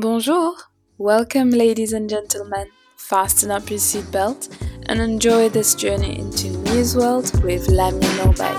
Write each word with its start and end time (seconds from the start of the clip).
Bonjour! 0.00 0.56
Welcome, 0.98 1.50
ladies 1.50 1.92
and 1.92 2.10
gentlemen. 2.10 2.66
Fasten 2.96 3.52
up 3.52 3.70
your 3.70 3.78
seatbelt 3.78 4.48
and 4.86 5.00
enjoy 5.00 5.48
this 5.48 5.76
journey 5.76 6.18
into 6.18 6.48
Mia's 6.48 6.96
world 6.96 7.30
with 7.44 7.68
Lamia 7.68 8.08
Norbay. 8.18 8.56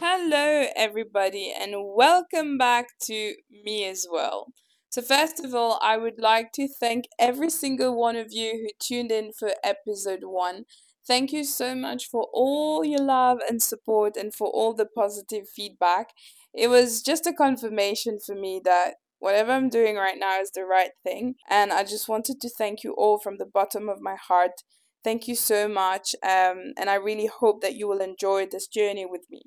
Hello, 0.00 0.64
everybody, 0.74 1.52
and 1.52 1.74
welcome 1.76 2.56
back 2.56 2.86
to 3.02 3.34
Mia's 3.62 4.08
world. 4.10 4.52
So, 4.88 5.02
first 5.02 5.44
of 5.44 5.54
all, 5.54 5.78
I 5.82 5.98
would 5.98 6.18
like 6.18 6.52
to 6.52 6.66
thank 6.66 7.04
every 7.18 7.50
single 7.50 7.94
one 7.94 8.16
of 8.16 8.28
you 8.30 8.52
who 8.52 8.68
tuned 8.80 9.12
in 9.12 9.32
for 9.38 9.50
episode 9.62 10.22
one. 10.22 10.64
Thank 11.10 11.32
you 11.32 11.42
so 11.42 11.74
much 11.74 12.06
for 12.08 12.28
all 12.32 12.84
your 12.84 13.00
love 13.00 13.38
and 13.48 13.60
support 13.60 14.16
and 14.16 14.32
for 14.32 14.46
all 14.46 14.74
the 14.74 14.86
positive 14.86 15.48
feedback. 15.48 16.10
It 16.54 16.68
was 16.68 17.02
just 17.02 17.26
a 17.26 17.32
confirmation 17.32 18.20
for 18.24 18.36
me 18.36 18.60
that 18.64 18.94
whatever 19.18 19.50
I'm 19.50 19.68
doing 19.68 19.96
right 19.96 20.16
now 20.16 20.40
is 20.40 20.52
the 20.52 20.64
right 20.64 20.92
thing. 21.02 21.34
And 21.48 21.72
I 21.72 21.82
just 21.82 22.08
wanted 22.08 22.40
to 22.40 22.48
thank 22.48 22.84
you 22.84 22.92
all 22.92 23.18
from 23.18 23.38
the 23.38 23.44
bottom 23.44 23.88
of 23.88 24.00
my 24.00 24.14
heart. 24.14 24.62
Thank 25.02 25.26
you 25.26 25.34
so 25.34 25.66
much. 25.66 26.14
Um, 26.22 26.74
and 26.78 26.88
I 26.88 26.94
really 26.94 27.26
hope 27.26 27.60
that 27.62 27.74
you 27.74 27.88
will 27.88 28.00
enjoy 28.00 28.46
this 28.46 28.68
journey 28.68 29.04
with 29.04 29.22
me. 29.28 29.42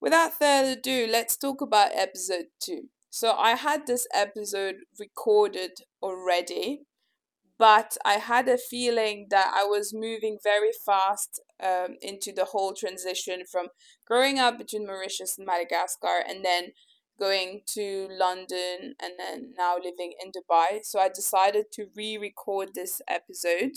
Without 0.00 0.36
further 0.36 0.72
ado, 0.72 1.06
let's 1.08 1.36
talk 1.36 1.60
about 1.60 1.92
episode 1.94 2.46
two. 2.60 2.88
So 3.08 3.36
I 3.36 3.54
had 3.54 3.86
this 3.86 4.08
episode 4.12 4.78
recorded 4.98 5.78
already, 6.02 6.80
but 7.58 7.96
I 8.04 8.14
had 8.14 8.48
a 8.48 8.58
feeling 8.58 9.28
that 9.30 9.52
I 9.54 9.64
was 9.64 9.94
moving 9.94 10.38
very 10.42 10.72
fast 10.84 11.40
um, 11.62 11.96
into 12.02 12.32
the 12.32 12.46
whole 12.46 12.74
transition 12.74 13.44
from 13.50 13.68
growing 14.06 14.38
up 14.38 14.58
between 14.58 14.86
Mauritius 14.86 15.38
and 15.38 15.46
Madagascar 15.46 16.22
and 16.28 16.44
then 16.44 16.72
going 17.18 17.62
to 17.66 18.08
London 18.10 18.94
and 19.02 19.14
then 19.18 19.54
now 19.56 19.76
living 19.76 20.12
in 20.22 20.30
Dubai. 20.32 20.80
So 20.82 20.98
I 20.98 21.08
decided 21.08 21.66
to 21.72 21.86
re 21.96 22.18
record 22.18 22.70
this 22.74 23.00
episode. 23.08 23.72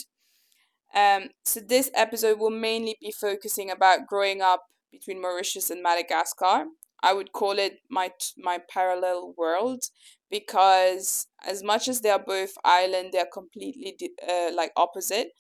Um, 0.94 1.30
so 1.46 1.60
this 1.60 1.90
episode 1.94 2.40
will 2.40 2.50
mainly 2.50 2.98
be 3.00 3.12
focusing 3.12 3.70
about 3.72 4.08
growing 4.08 4.42
up 4.42 4.64
between 4.92 5.22
Mauritius 5.22 5.70
and 5.70 5.84
Madagascar. 5.84 6.66
I 7.04 7.14
would 7.14 7.32
call 7.34 7.60
it 7.60 7.80
my 7.90 8.12
my 8.38 8.60
parallel 8.70 9.34
world 9.38 9.84
because 10.30 11.28
as 11.46 11.64
much 11.64 11.88
as 11.88 12.02
they 12.02 12.10
are 12.10 12.24
both 12.24 12.54
island, 12.66 13.12
they 13.14 13.20
are 13.20 13.30
completely 13.32 13.96
uh, 14.28 14.52
like 14.54 14.72
opposite, 14.76 15.32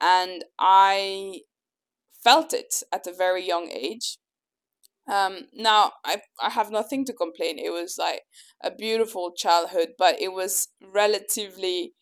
and 0.00 0.44
I 0.58 1.42
felt 2.24 2.52
it 2.52 2.82
at 2.92 3.06
a 3.06 3.12
very 3.12 3.46
young 3.46 3.70
age. 3.70 4.18
Um, 5.10 5.48
now 5.52 5.92
I 6.04 6.22
I 6.40 6.50
have 6.50 6.70
nothing 6.70 7.04
to 7.06 7.12
complain. 7.12 7.58
It 7.58 7.70
was 7.70 7.98
like 7.98 8.22
a 8.62 8.70
beautiful 8.70 9.32
childhood, 9.32 9.90
but 9.98 10.20
it 10.20 10.32
was 10.32 10.68
relatively 10.80 11.92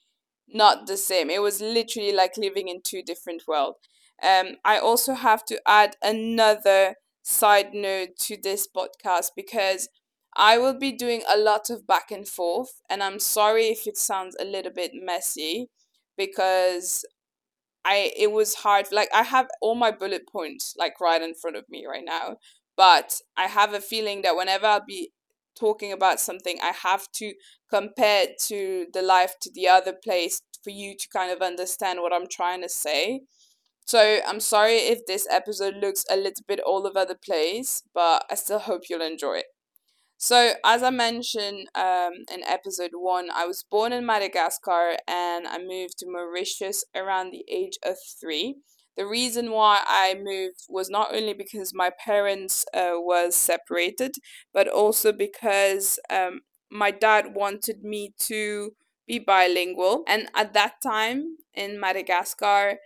not 0.48 0.86
the 0.86 0.97
same. 0.97 1.30
It 1.30 1.42
was 1.42 1.60
literally 1.60 2.12
like 2.12 2.36
living 2.36 2.69
in 2.69 2.82
two 2.82 3.02
different 3.02 3.42
worlds. 3.48 3.78
Um, 4.22 4.56
I 4.64 4.78
also 4.78 5.14
have 5.14 5.44
to 5.47 5.60
add 5.66 5.97
another 6.02 6.97
side 7.23 7.75
note 7.75 8.17
to 8.20 8.37
this 8.42 8.67
podcast 8.69 9.31
because 9.37 9.89
I 10.37 10.59
will 10.59 10.78
be 10.78 10.92
doing 10.92 11.23
a 11.33 11.39
lot 11.39 11.70
of 11.70 11.87
back 11.87 12.11
and 12.11 12.27
forth, 12.27 12.81
and 12.89 13.03
I'm 13.03 13.19
sorry 13.20 13.67
if 13.67 13.87
it 13.87 13.97
sounds 13.98 14.37
a 14.41 14.45
little 14.45 14.73
bit 14.73 14.92
messy 14.95 15.69
because 16.17 17.05
I 17.84 18.12
it 18.17 18.33
was 18.33 18.55
hard. 18.56 18.87
Like 18.93 19.09
I 19.15 19.23
have 19.23 19.48
all 19.61 19.75
my 19.75 19.91
bullet 19.91 20.28
points 20.28 20.75
like 20.78 21.00
right 21.00 21.20
in 21.23 21.34
front 21.34 21.56
of 21.56 21.65
me 21.69 21.87
right 21.87 22.05
now, 22.05 22.37
but 22.77 23.20
I 23.37 23.47
have 23.48 23.75
a 23.75 23.81
feeling 23.81 24.23
that 24.23 24.37
whenever 24.37 24.67
I'll 24.67 24.84
be 24.84 25.11
talking 25.59 25.93
about 25.93 26.20
something, 26.20 26.59
I 26.62 26.73
have 26.83 27.11
to 27.15 27.34
compare 27.70 28.27
to 28.47 28.87
the 28.93 29.03
life 29.03 29.34
to 29.43 29.50
the 29.53 29.69
other 29.69 29.93
place 29.93 30.41
for 30.62 30.70
you 30.70 30.97
to 30.97 31.09
kind 31.12 31.33
of 31.33 31.43
understand 31.43 32.00
what 32.00 32.12
I'm 32.12 32.28
trying 32.28 32.62
to 32.62 32.69
say. 32.69 33.22
So 33.92 34.20
I'm 34.26 34.41
sorry 34.41 34.76
if 34.76 35.04
this 35.04 35.28
episode 35.30 35.75
looks 35.76 36.06
a 36.10 36.16
little 36.16 36.42
bit 36.48 36.60
all 36.60 36.86
over 36.86 37.04
the 37.04 37.14
place, 37.14 37.82
but 37.92 38.25
I 38.30 38.36
still 38.36 38.60
hope 38.60 38.84
you'll 38.88 39.03
enjoy 39.03 39.41
it. 39.41 39.47
So, 40.16 40.54
as 40.64 40.82
I 40.82 40.88
mentioned 40.88 41.69
um, 41.75 42.12
in 42.32 42.42
episode 42.47 42.92
one, 42.94 43.28
I 43.31 43.44
was 43.44 43.62
born 43.70 43.92
in 43.92 44.06
Madagascar 44.06 44.97
and 45.06 45.47
I 45.47 45.58
moved 45.58 45.98
to 45.98 46.06
Mauritius 46.10 46.86
around 46.97 47.32
the 47.32 47.44
age 47.50 47.78
of 47.84 47.97
three. 48.19 48.54
The 48.97 49.04
reason 49.04 49.50
why 49.50 49.81
I 49.86 50.14
moved 50.19 50.60
was 50.70 50.88
not 50.88 51.14
only 51.14 51.34
because 51.34 51.75
my 51.75 51.91
parents 51.91 52.64
uh, 52.72 52.92
was 52.94 53.34
separated, 53.34 54.14
but 54.54 54.69
also 54.69 55.12
because 55.12 55.98
um, 56.08 56.41
my 56.70 56.92
dad 56.92 57.34
wanted 57.34 57.84
me 57.84 58.14
to 58.20 58.70
be 59.06 59.19
bilingual. 59.19 60.02
And 60.08 60.31
at 60.34 60.54
that 60.54 60.81
time 60.82 61.36
in 61.52 61.78
Madagascar, 61.78 62.78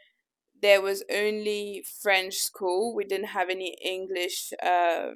there 0.67 0.83
was 0.83 1.05
only 1.15 1.85
French 2.03 2.35
school. 2.35 2.93
We 2.93 3.05
didn't 3.05 3.29
have 3.39 3.49
any 3.49 3.77
English 3.85 4.53
um, 4.75 5.15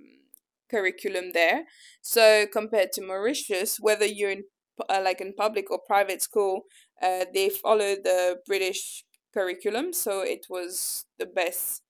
curriculum 0.71 1.33
there. 1.35 1.65
So 2.03 2.47
compared 2.53 2.93
to 2.93 3.03
Mauritius, 3.03 3.79
whether 3.81 4.07
you're 4.07 4.31
in 4.31 4.45
uh, 4.89 5.03
like 5.05 5.21
in 5.21 5.35
public 5.35 5.67
or 5.71 5.81
private 5.93 6.23
school, 6.23 6.63
uh, 7.03 7.25
they 7.35 7.49
follow 7.51 7.97
the 7.97 8.37
British 8.47 9.05
curriculum. 9.35 9.93
So 9.93 10.21
it 10.21 10.47
was 10.49 11.05
the 11.19 11.27
best 11.27 11.83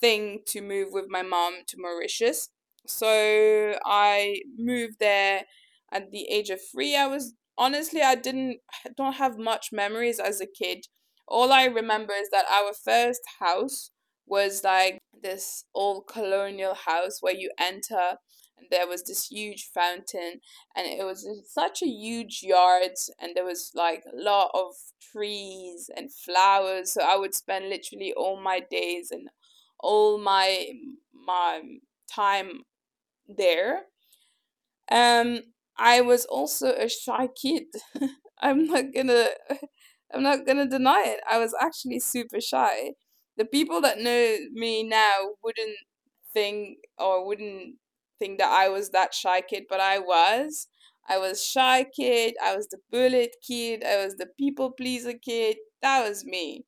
thing 0.00 0.40
to 0.52 0.60
move 0.60 0.88
with 0.92 1.06
my 1.08 1.22
mom 1.22 1.52
to 1.68 1.76
Mauritius. 1.78 2.50
So 2.86 3.78
I 3.86 4.42
moved 4.58 4.96
there 5.00 5.44
at 5.90 6.10
the 6.10 6.24
age 6.36 6.50
of 6.50 6.60
three. 6.70 6.94
I 6.96 7.06
was 7.06 7.34
honestly 7.56 8.02
I 8.02 8.14
didn't 8.14 8.58
don't 8.96 9.14
have 9.24 9.38
much 9.38 9.68
memories 9.72 10.18
as 10.20 10.40
a 10.40 10.46
kid 10.60 10.86
all 11.30 11.52
I 11.52 11.64
remember 11.66 12.12
is 12.12 12.28
that 12.30 12.46
our 12.50 12.72
first 12.74 13.22
house 13.38 13.90
was 14.26 14.62
like 14.64 14.98
this 15.22 15.64
old 15.74 16.06
colonial 16.06 16.74
house 16.74 17.18
where 17.20 17.34
you 17.34 17.50
enter 17.58 18.16
and 18.58 18.66
there 18.70 18.86
was 18.86 19.04
this 19.04 19.28
huge 19.28 19.70
fountain 19.72 20.40
and 20.76 20.86
it 20.86 21.04
was 21.04 21.26
such 21.48 21.82
a 21.82 21.86
huge 21.86 22.42
yard 22.42 22.92
and 23.20 23.32
there 23.34 23.44
was 23.44 23.70
like 23.74 24.02
a 24.06 24.16
lot 24.16 24.50
of 24.54 24.74
trees 25.12 25.90
and 25.96 26.12
flowers. 26.12 26.92
So 26.92 27.02
i 27.02 27.16
would 27.16 27.34
spend 27.34 27.68
literally 27.68 28.12
all 28.16 28.40
my 28.40 28.60
days 28.70 29.10
and 29.10 29.28
all 29.78 30.18
my 30.18 30.68
my 31.14 31.62
time 32.12 32.62
there. 33.28 33.82
Um 34.90 35.40
i 35.78 36.00
was 36.00 36.24
also 36.26 36.72
a 36.74 36.88
shy 36.88 37.28
kid. 37.40 37.64
I'm 38.42 38.66
not 38.66 38.86
gonna 38.94 39.26
I'm 40.12 40.22
not 40.22 40.46
gonna 40.46 40.66
deny 40.66 41.04
it. 41.06 41.20
I 41.30 41.38
was 41.38 41.54
actually 41.60 42.00
super 42.00 42.40
shy. 42.40 42.92
The 43.36 43.44
people 43.44 43.80
that 43.82 43.98
know 43.98 44.36
me 44.52 44.82
now 44.82 45.30
wouldn't 45.42 45.76
think 46.32 46.78
or 46.98 47.24
wouldn't 47.26 47.76
think 48.18 48.38
that 48.38 48.50
I 48.50 48.68
was 48.68 48.90
that 48.90 49.14
shy 49.14 49.40
kid, 49.40 49.64
but 49.68 49.80
I 49.80 49.98
was. 49.98 50.68
I 51.08 51.18
was 51.18 51.44
shy 51.44 51.84
kid. 51.84 52.34
I 52.42 52.56
was 52.56 52.68
the 52.68 52.78
bullet 52.90 53.36
kid. 53.46 53.84
I 53.84 54.04
was 54.04 54.16
the 54.16 54.26
people 54.26 54.70
pleaser 54.72 55.14
kid. 55.14 55.56
That 55.82 56.06
was 56.08 56.24
me. 56.24 56.64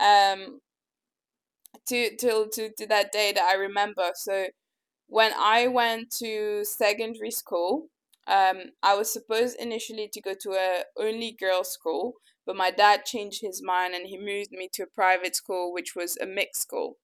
Um, 0.00 0.60
to 1.88 2.16
till 2.16 2.48
to, 2.48 2.70
to 2.78 2.86
that 2.86 3.12
day 3.12 3.32
that 3.32 3.44
I 3.44 3.54
remember. 3.56 4.10
So 4.14 4.46
when 5.08 5.32
I 5.38 5.68
went 5.68 6.10
to 6.18 6.64
secondary 6.64 7.30
school, 7.30 7.88
um, 8.26 8.58
I 8.82 8.96
was 8.96 9.12
supposed 9.12 9.58
initially 9.58 10.08
to 10.12 10.20
go 10.20 10.34
to 10.42 10.52
a 10.52 10.84
only 10.98 11.32
girls' 11.32 11.70
school, 11.72 12.14
but 12.46 12.56
my 12.56 12.70
dad 12.70 13.04
changed 13.04 13.40
his 13.40 13.62
mind 13.62 13.94
and 13.94 14.06
he 14.06 14.18
moved 14.18 14.52
me 14.52 14.68
to 14.72 14.82
a 14.82 14.86
private 14.86 15.36
school, 15.36 15.72
which 15.72 15.94
was 15.94 16.16
a 16.16 16.26
mixed 16.26 16.62
school. 16.62 16.96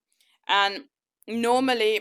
And 0.49 0.85
normally, 1.27 2.01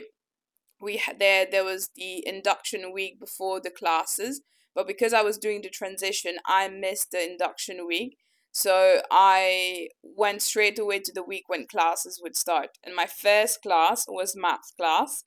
we 0.81 0.97
had 0.97 1.19
there 1.19 1.45
there 1.49 1.63
was 1.63 1.89
the 1.95 2.25
induction 2.27 2.93
week 2.93 3.19
before 3.19 3.59
the 3.59 3.69
classes, 3.69 4.41
but 4.75 4.87
because 4.87 5.13
I 5.13 5.21
was 5.21 5.37
doing 5.37 5.61
the 5.61 5.69
transition, 5.69 6.37
I 6.45 6.67
missed 6.69 7.11
the 7.11 7.29
induction 7.29 7.85
week. 7.87 8.17
So 8.51 9.01
I 9.11 9.89
went 10.01 10.41
straight 10.41 10.79
away 10.79 10.99
to 10.99 11.13
the 11.13 11.23
week 11.23 11.43
when 11.47 11.67
classes 11.67 12.19
would 12.21 12.35
start. 12.35 12.77
And 12.83 12.95
my 12.95 13.05
first 13.05 13.61
class 13.61 14.05
was 14.07 14.35
math 14.35 14.75
class. 14.75 15.23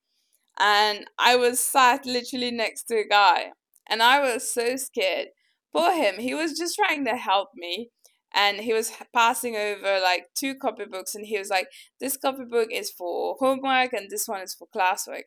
And 0.59 1.07
I 1.19 1.37
was 1.37 1.61
sat 1.61 2.05
literally 2.05 2.51
next 2.51 2.85
to 2.85 2.97
a 2.97 3.09
guy 3.09 3.53
and 3.89 4.03
I 4.03 4.21
was 4.21 4.53
so 4.53 4.77
scared. 4.77 5.29
Poor 5.73 5.95
him. 5.95 6.19
He 6.19 6.35
was 6.35 6.57
just 6.57 6.77
trying 6.77 7.05
to 7.07 7.17
help 7.17 7.51
me. 7.55 7.91
And 8.35 8.61
he 8.61 8.73
was 8.73 8.93
passing 9.15 9.57
over 9.57 10.01
like 10.01 10.27
two 10.35 10.55
copybooks, 10.55 11.15
and 11.15 11.27
he 11.27 11.39
was 11.39 11.51
like, 11.51 11.69
This 12.01 12.17
copybook 12.17 12.69
is 12.73 12.91
for 12.91 13.37
homework, 13.39 13.93
and 13.93 14.11
this 14.11 14.27
one 14.29 14.43
is 14.43 14.55
for 14.55 14.69
classwork. 14.75 15.25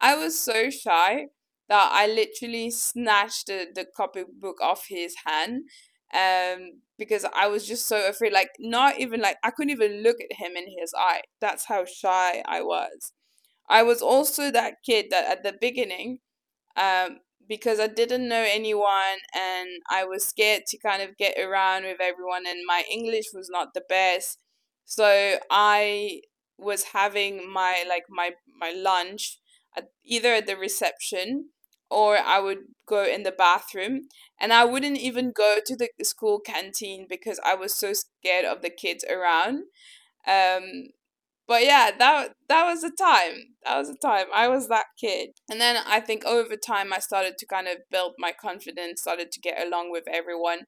I 0.00 0.16
was 0.16 0.38
so 0.38 0.70
shy 0.70 1.26
that 1.68 1.90
I 1.92 2.06
literally 2.06 2.70
snatched 2.70 3.46
the, 3.48 3.66
the 3.74 3.86
copybook 3.96 4.60
off 4.60 4.86
his 4.88 5.14
hand 5.24 5.64
um 6.14 6.80
because 6.98 7.26
I 7.34 7.48
was 7.48 7.66
just 7.66 7.86
so 7.86 8.08
afraid 8.08 8.32
like 8.32 8.50
not 8.60 9.00
even 9.00 9.20
like 9.20 9.38
I 9.42 9.50
couldn't 9.50 9.70
even 9.72 10.04
look 10.04 10.18
at 10.20 10.36
him 10.36 10.56
in 10.56 10.66
his 10.78 10.94
eye 10.96 11.22
that's 11.40 11.66
how 11.66 11.84
shy 11.84 12.44
I 12.46 12.62
was 12.62 13.12
I 13.68 13.82
was 13.82 14.02
also 14.02 14.50
that 14.52 14.76
kid 14.84 15.06
that 15.10 15.24
at 15.30 15.42
the 15.42 15.56
beginning 15.60 16.20
um, 16.76 17.18
because 17.48 17.80
I 17.80 17.86
didn't 17.86 18.28
know 18.28 18.44
anyone 18.46 19.18
and 19.34 19.68
I 19.90 20.04
was 20.04 20.24
scared 20.24 20.62
to 20.68 20.78
kind 20.78 21.02
of 21.02 21.16
get 21.16 21.38
around 21.38 21.84
with 21.84 22.00
everyone, 22.00 22.46
and 22.46 22.60
my 22.66 22.84
English 22.90 23.26
was 23.32 23.48
not 23.50 23.74
the 23.74 23.82
best. 23.88 24.38
So 24.84 25.38
I 25.50 26.20
was 26.58 26.84
having 26.84 27.50
my 27.52 27.84
like 27.88 28.04
my 28.08 28.32
my 28.58 28.70
lunch 28.72 29.38
at 29.76 29.88
either 30.04 30.34
at 30.34 30.46
the 30.46 30.56
reception 30.56 31.50
or 31.90 32.18
I 32.18 32.40
would 32.40 32.58
go 32.86 33.04
in 33.04 33.22
the 33.22 33.32
bathroom 33.32 34.08
and 34.40 34.52
I 34.52 34.64
wouldn't 34.64 34.98
even 34.98 35.30
go 35.32 35.58
to 35.64 35.76
the 35.76 35.88
school 36.02 36.40
canteen 36.40 37.06
because 37.08 37.38
I 37.44 37.54
was 37.54 37.74
so 37.74 37.92
scared 37.92 38.44
of 38.44 38.62
the 38.62 38.70
kids 38.70 39.04
around. 39.08 39.64
Um, 40.26 40.88
but 41.48 41.64
yeah, 41.64 41.90
that 41.98 42.34
that 42.48 42.64
was 42.64 42.82
a 42.82 42.90
time. 42.90 43.54
That 43.64 43.78
was 43.78 43.88
a 43.88 43.96
time. 43.96 44.26
I 44.34 44.48
was 44.48 44.68
that 44.68 44.86
kid. 45.00 45.30
And 45.50 45.60
then 45.60 45.76
I 45.86 46.00
think 46.00 46.24
over 46.24 46.56
time 46.56 46.92
I 46.92 46.98
started 46.98 47.38
to 47.38 47.46
kind 47.46 47.68
of 47.68 47.78
build 47.90 48.14
my 48.18 48.32
confidence, 48.32 49.02
started 49.02 49.30
to 49.32 49.40
get 49.40 49.64
along 49.64 49.90
with 49.92 50.04
everyone. 50.12 50.60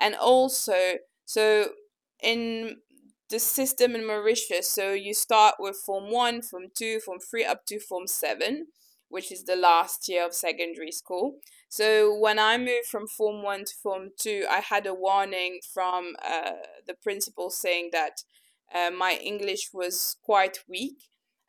And 0.00 0.14
also, 0.14 0.74
so 1.26 1.70
in 2.22 2.76
the 3.28 3.38
system 3.38 3.94
in 3.94 4.06
Mauritius, 4.06 4.70
so 4.70 4.92
you 4.92 5.14
start 5.14 5.56
with 5.58 5.76
Form 5.76 6.10
1, 6.10 6.42
Form 6.42 6.64
2, 6.76 7.00
Form 7.00 7.18
3 7.18 7.44
up 7.44 7.66
to 7.66 7.78
Form 7.78 8.06
7, 8.06 8.66
which 9.08 9.30
is 9.30 9.44
the 9.44 9.56
last 9.56 10.08
year 10.08 10.26
of 10.26 10.34
secondary 10.34 10.92
school. 10.92 11.36
So 11.68 12.12
when 12.12 12.38
I 12.38 12.58
moved 12.58 12.86
from 12.90 13.06
Form 13.06 13.42
1 13.44 13.64
to 13.66 13.72
Form 13.82 14.08
2, 14.18 14.46
I 14.50 14.60
had 14.60 14.86
a 14.86 14.94
warning 14.94 15.60
from 15.72 16.14
uh, 16.24 16.52
the 16.86 16.94
principal 17.00 17.50
saying 17.50 17.90
that 17.92 18.22
uh, 18.74 18.90
my 18.90 19.18
English 19.22 19.70
was 19.72 20.16
quite 20.22 20.58
weak. 20.68 20.98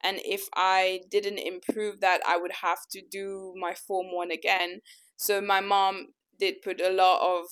And 0.03 0.19
if 0.25 0.47
I 0.55 1.01
didn't 1.11 1.37
improve 1.37 1.99
that, 2.01 2.21
I 2.27 2.37
would 2.37 2.53
have 2.63 2.79
to 2.91 3.01
do 3.01 3.53
my 3.55 3.75
Form 3.75 4.07
1 4.11 4.31
again. 4.31 4.81
So 5.15 5.41
my 5.41 5.61
mom 5.61 6.07
did 6.39 6.61
put 6.63 6.81
a 6.81 6.89
lot 6.89 7.21
of 7.21 7.45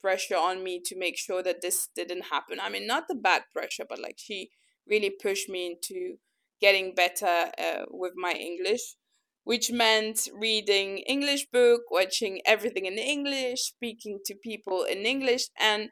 pressure 0.00 0.36
on 0.36 0.64
me 0.64 0.80
to 0.84 0.98
make 0.98 1.18
sure 1.18 1.42
that 1.42 1.60
this 1.62 1.88
didn't 1.94 2.26
happen. 2.30 2.58
I 2.60 2.68
mean, 2.70 2.86
not 2.86 3.04
the 3.08 3.14
bad 3.14 3.42
pressure, 3.52 3.84
but 3.88 3.98
like 3.98 4.16
she 4.18 4.50
really 4.88 5.10
pushed 5.10 5.48
me 5.48 5.66
into 5.66 6.16
getting 6.60 6.94
better 6.94 7.50
uh, 7.58 7.84
with 7.90 8.12
my 8.16 8.32
English, 8.32 8.96
which 9.44 9.70
meant 9.70 10.28
reading 10.32 10.98
English 10.98 11.46
book, 11.52 11.82
watching 11.90 12.40
everything 12.46 12.86
in 12.86 12.98
English, 12.98 13.60
speaking 13.60 14.18
to 14.24 14.34
people 14.34 14.84
in 14.84 15.04
English, 15.04 15.44
and 15.58 15.90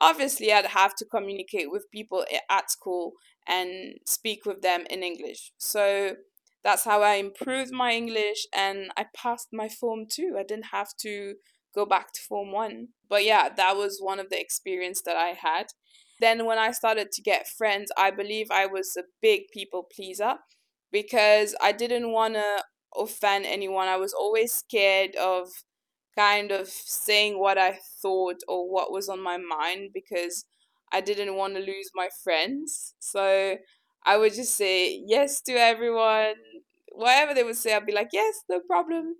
obviously 0.00 0.52
I'd 0.52 0.66
have 0.66 0.94
to 0.96 1.04
communicate 1.04 1.70
with 1.70 1.90
people 1.90 2.24
at 2.50 2.70
school 2.70 3.12
and 3.46 3.94
speak 4.06 4.44
with 4.46 4.62
them 4.62 4.84
in 4.90 5.02
English. 5.02 5.52
So 5.58 6.16
that's 6.64 6.84
how 6.84 7.02
I 7.02 7.14
improved 7.14 7.72
my 7.72 7.92
English 7.92 8.46
and 8.54 8.90
I 8.96 9.06
passed 9.14 9.48
my 9.52 9.68
form 9.68 10.06
2. 10.08 10.36
I 10.38 10.44
didn't 10.44 10.66
have 10.72 10.90
to 11.00 11.34
go 11.74 11.86
back 11.86 12.12
to 12.12 12.20
form 12.20 12.52
1. 12.52 12.88
But 13.08 13.24
yeah, 13.24 13.48
that 13.56 13.76
was 13.76 13.98
one 14.00 14.20
of 14.20 14.30
the 14.30 14.40
experience 14.40 15.02
that 15.02 15.16
I 15.16 15.30
had. 15.30 15.66
Then 16.20 16.46
when 16.46 16.58
I 16.58 16.70
started 16.70 17.10
to 17.12 17.22
get 17.22 17.48
friends, 17.48 17.90
I 17.98 18.10
believe 18.10 18.46
I 18.50 18.66
was 18.66 18.96
a 18.96 19.04
big 19.20 19.42
people 19.52 19.88
pleaser 19.94 20.34
because 20.92 21.56
I 21.60 21.72
didn't 21.72 22.12
want 22.12 22.34
to 22.34 22.62
offend 22.96 23.46
anyone. 23.46 23.88
I 23.88 23.96
was 23.96 24.12
always 24.12 24.52
scared 24.52 25.16
of 25.16 25.48
kind 26.16 26.50
of 26.52 26.68
saying 26.68 27.38
what 27.38 27.58
I 27.58 27.78
thought 28.00 28.40
or 28.48 28.70
what 28.70 28.92
was 28.92 29.08
on 29.08 29.22
my 29.22 29.36
mind 29.38 29.90
because 29.94 30.44
I 30.92 31.00
didn't 31.00 31.36
want 31.36 31.54
to 31.54 31.60
lose 31.60 31.90
my 31.94 32.08
friends. 32.22 32.94
So 32.98 33.56
I 34.04 34.16
would 34.18 34.34
just 34.34 34.54
say 34.56 35.02
yes 35.06 35.40
to 35.42 35.52
everyone. 35.54 36.34
Whatever 36.92 37.34
they 37.34 37.44
would 37.44 37.56
say, 37.56 37.74
I'd 37.74 37.86
be 37.86 37.92
like, 37.92 38.10
yes, 38.12 38.42
no 38.48 38.60
problem. 38.60 39.14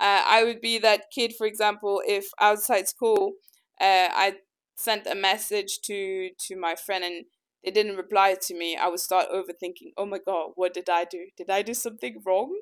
Uh, 0.00 0.22
I 0.26 0.44
would 0.44 0.60
be 0.60 0.78
that 0.78 1.10
kid, 1.14 1.34
for 1.36 1.46
example, 1.46 2.02
if 2.06 2.26
outside 2.40 2.88
school, 2.88 3.32
uh, 3.80 4.08
I 4.12 4.34
sent 4.76 5.06
a 5.06 5.14
message 5.14 5.80
to 5.84 6.30
to 6.48 6.56
my 6.56 6.74
friend 6.74 7.04
and 7.04 7.24
they 7.64 7.70
didn't 7.70 7.96
reply 7.96 8.36
to 8.42 8.54
me, 8.54 8.76
I 8.76 8.88
would 8.88 9.00
start 9.00 9.26
overthinking. 9.32 9.92
Oh 9.96 10.04
my 10.04 10.18
god, 10.18 10.50
what 10.56 10.74
did 10.74 10.90
I 10.90 11.04
do? 11.04 11.28
Did 11.36 11.48
I 11.48 11.62
do 11.62 11.72
something 11.74 12.20
wrong? 12.26 12.54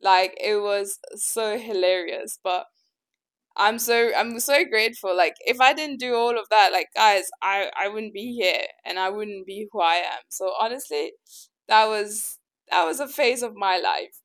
Like 0.00 0.36
it 0.40 0.56
was 0.62 0.98
so 1.16 1.58
hilarious, 1.58 2.38
but 2.42 2.66
I'm 3.56 3.78
so 3.78 4.10
I'm 4.14 4.38
so 4.40 4.64
grateful. 4.64 5.16
Like 5.16 5.34
if 5.40 5.60
I 5.60 5.72
didn't 5.72 5.98
do 6.00 6.14
all 6.14 6.38
of 6.38 6.46
that, 6.50 6.70
like 6.72 6.88
guys, 6.94 7.24
I 7.42 7.70
I 7.78 7.88
wouldn't 7.88 8.12
be 8.14 8.32
here 8.34 8.62
and 8.84 8.98
I 8.98 9.08
wouldn't 9.10 9.46
be 9.46 9.68
who 9.72 9.80
I 9.80 9.94
am. 9.96 10.20
So 10.28 10.52
honestly, 10.60 11.12
that 11.68 11.86
was 11.86 12.38
that 12.70 12.84
was 12.84 13.00
a 13.00 13.08
phase 13.08 13.42
of 13.42 13.54
my 13.54 13.78
life. 13.78 14.20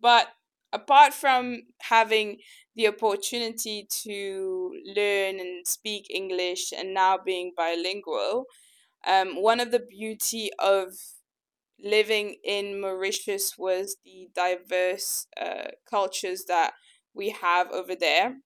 But 0.00 0.28
apart 0.72 1.14
from 1.14 1.62
having 1.82 2.38
the 2.76 2.88
opportunity 2.88 3.86
to 4.04 4.72
learn 4.96 5.40
and 5.40 5.66
speak 5.66 6.06
English 6.10 6.72
and 6.72 6.94
now 6.94 7.18
being 7.18 7.52
bilingual, 7.56 8.46
um, 9.06 9.42
one 9.42 9.60
of 9.60 9.70
the 9.72 9.80
beauty 9.80 10.50
of 10.58 10.94
living 11.82 12.36
in 12.44 12.80
Mauritius 12.80 13.56
was 13.56 13.96
the 14.04 14.28
diverse 14.34 15.26
uh, 15.40 15.68
cultures 15.88 16.44
that 16.48 16.74
we 17.14 17.30
have 17.30 17.70
over 17.70 17.94
there 17.94 18.36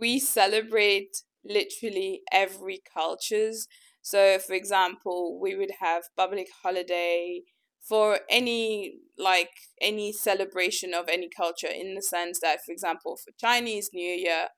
we 0.00 0.18
celebrate 0.18 1.22
literally 1.44 2.22
every 2.32 2.82
cultures. 2.92 3.66
So, 4.02 4.38
for 4.38 4.54
example, 4.54 5.38
we 5.40 5.56
would 5.56 5.72
have 5.80 6.04
public 6.16 6.48
holiday 6.62 7.42
for 7.80 8.20
any 8.30 8.94
like 9.18 9.50
any 9.80 10.12
celebration 10.12 10.94
of 10.94 11.08
any 11.08 11.28
culture 11.28 11.68
in 11.68 11.94
the 11.94 12.02
sense 12.02 12.40
that, 12.40 12.64
for 12.64 12.72
example, 12.72 13.16
for 13.16 13.32
Chinese 13.38 13.90
New 13.92 14.08
Year, 14.14 14.48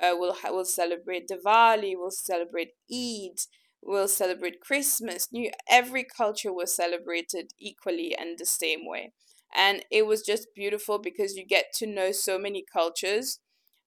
uh, 0.00 0.14
we'll 0.16 0.36
we'll 0.44 0.64
celebrate 0.64 1.28
Diwali, 1.28 1.92
we'll 1.96 2.10
celebrate 2.10 2.70
Eid, 2.92 3.38
we'll 3.82 4.08
celebrate 4.08 4.60
Christmas. 4.60 5.28
New 5.32 5.50
every 5.68 6.04
culture 6.04 6.52
was 6.52 6.74
celebrated 6.74 7.52
equally 7.58 8.16
and 8.18 8.38
the 8.38 8.46
same 8.46 8.86
way, 8.86 9.12
and 9.54 9.84
it 9.90 10.06
was 10.06 10.22
just 10.22 10.48
beautiful 10.54 10.98
because 10.98 11.36
you 11.36 11.44
get 11.46 11.66
to 11.74 11.86
know 11.86 12.12
so 12.12 12.38
many 12.38 12.64
cultures 12.72 13.40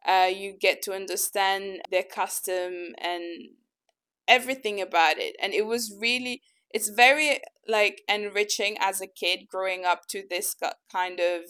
uh, 0.07 0.29
you 0.33 0.53
get 0.53 0.81
to 0.83 0.93
understand 0.93 1.81
their 1.91 2.03
custom 2.03 2.93
and 2.97 3.49
everything 4.27 4.81
about 4.81 5.17
it. 5.17 5.35
And 5.41 5.53
it 5.53 5.65
was 5.65 5.93
really 5.99 6.41
it's 6.69 6.89
very 6.89 7.39
like 7.67 8.01
enriching 8.09 8.77
as 8.79 8.99
a 8.99 9.07
kid 9.07 9.47
growing 9.49 9.85
up 9.85 10.07
to 10.09 10.23
this 10.29 10.55
kind 10.91 11.19
of 11.19 11.41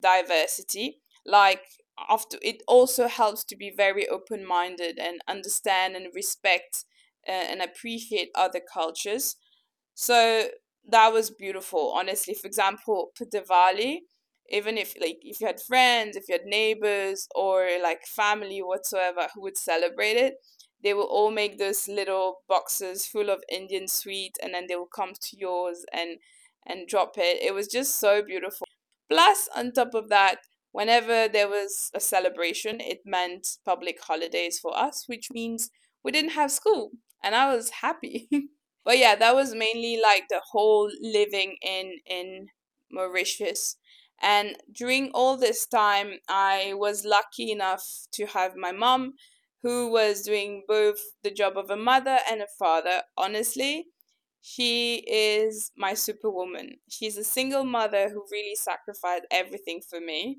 diversity. 0.00 1.00
Like 1.26 1.62
after 2.08 2.38
it 2.42 2.62
also 2.66 3.06
helps 3.06 3.44
to 3.44 3.56
be 3.56 3.70
very 3.76 4.08
open-minded 4.08 4.98
and 4.98 5.20
understand 5.28 5.94
and 5.94 6.06
respect 6.14 6.84
uh, 7.28 7.32
and 7.32 7.60
appreciate 7.60 8.30
other 8.34 8.60
cultures. 8.60 9.36
So 9.94 10.48
that 10.88 11.12
was 11.12 11.30
beautiful 11.30 11.92
honestly. 11.94 12.34
For 12.34 12.46
example 12.46 13.10
for 13.14 13.26
Diwali 13.26 14.00
even 14.52 14.76
if 14.78 14.94
like 15.00 15.18
if 15.22 15.40
you 15.40 15.46
had 15.46 15.60
friends 15.60 16.16
if 16.16 16.24
you 16.28 16.34
had 16.34 16.44
neighbors 16.46 17.28
or 17.34 17.68
like 17.82 18.02
family 18.06 18.60
whatsoever 18.60 19.28
who 19.34 19.42
would 19.42 19.56
celebrate 19.56 20.16
it 20.16 20.34
they 20.82 20.94
will 20.94 21.04
all 21.04 21.30
make 21.30 21.58
those 21.58 21.88
little 21.88 22.40
boxes 22.48 23.06
full 23.06 23.30
of 23.30 23.42
indian 23.50 23.86
sweet 23.88 24.36
and 24.42 24.54
then 24.54 24.66
they 24.68 24.76
will 24.76 24.86
come 24.94 25.12
to 25.14 25.36
yours 25.38 25.84
and 25.92 26.18
and 26.64 26.86
drop 26.86 27.14
it. 27.18 27.42
It 27.42 27.54
was 27.54 27.66
just 27.66 27.96
so 27.96 28.22
beautiful. 28.22 28.68
Plus 29.10 29.48
on 29.56 29.72
top 29.72 29.94
of 29.94 30.08
that 30.10 30.36
whenever 30.70 31.28
there 31.28 31.48
was 31.48 31.90
a 31.92 32.00
celebration 32.00 32.80
it 32.80 33.00
meant 33.04 33.46
public 33.64 34.00
holidays 34.02 34.58
for 34.58 34.76
us 34.78 35.04
which 35.06 35.28
means 35.32 35.70
we 36.02 36.10
didn't 36.12 36.30
have 36.30 36.50
school 36.50 36.92
and 37.22 37.34
i 37.34 37.54
was 37.54 37.70
happy. 37.82 38.28
But 38.84 38.98
yeah 38.98 39.14
that 39.14 39.34
was 39.36 39.54
mainly 39.54 40.00
like 40.02 40.24
the 40.28 40.40
whole 40.50 40.90
living 41.00 41.56
in 41.62 41.98
in 42.04 42.48
mauritius 42.90 43.76
and 44.22 44.56
during 44.72 45.10
all 45.12 45.36
this 45.36 45.66
time, 45.66 46.14
I 46.28 46.74
was 46.76 47.04
lucky 47.04 47.50
enough 47.50 47.84
to 48.12 48.26
have 48.26 48.56
my 48.56 48.72
mom, 48.72 49.14
who 49.62 49.90
was 49.90 50.22
doing 50.22 50.64
both 50.66 51.00
the 51.22 51.30
job 51.30 51.56
of 51.56 51.70
a 51.70 51.76
mother 51.76 52.18
and 52.30 52.40
a 52.42 52.46
father. 52.58 53.02
Honestly, 53.16 53.86
she 54.40 55.04
is 55.06 55.70
my 55.76 55.94
superwoman. 55.94 56.76
She's 56.88 57.16
a 57.16 57.24
single 57.24 57.64
mother 57.64 58.08
who 58.10 58.24
really 58.30 58.56
sacrificed 58.56 59.26
everything 59.30 59.80
for 59.88 60.00
me. 60.00 60.38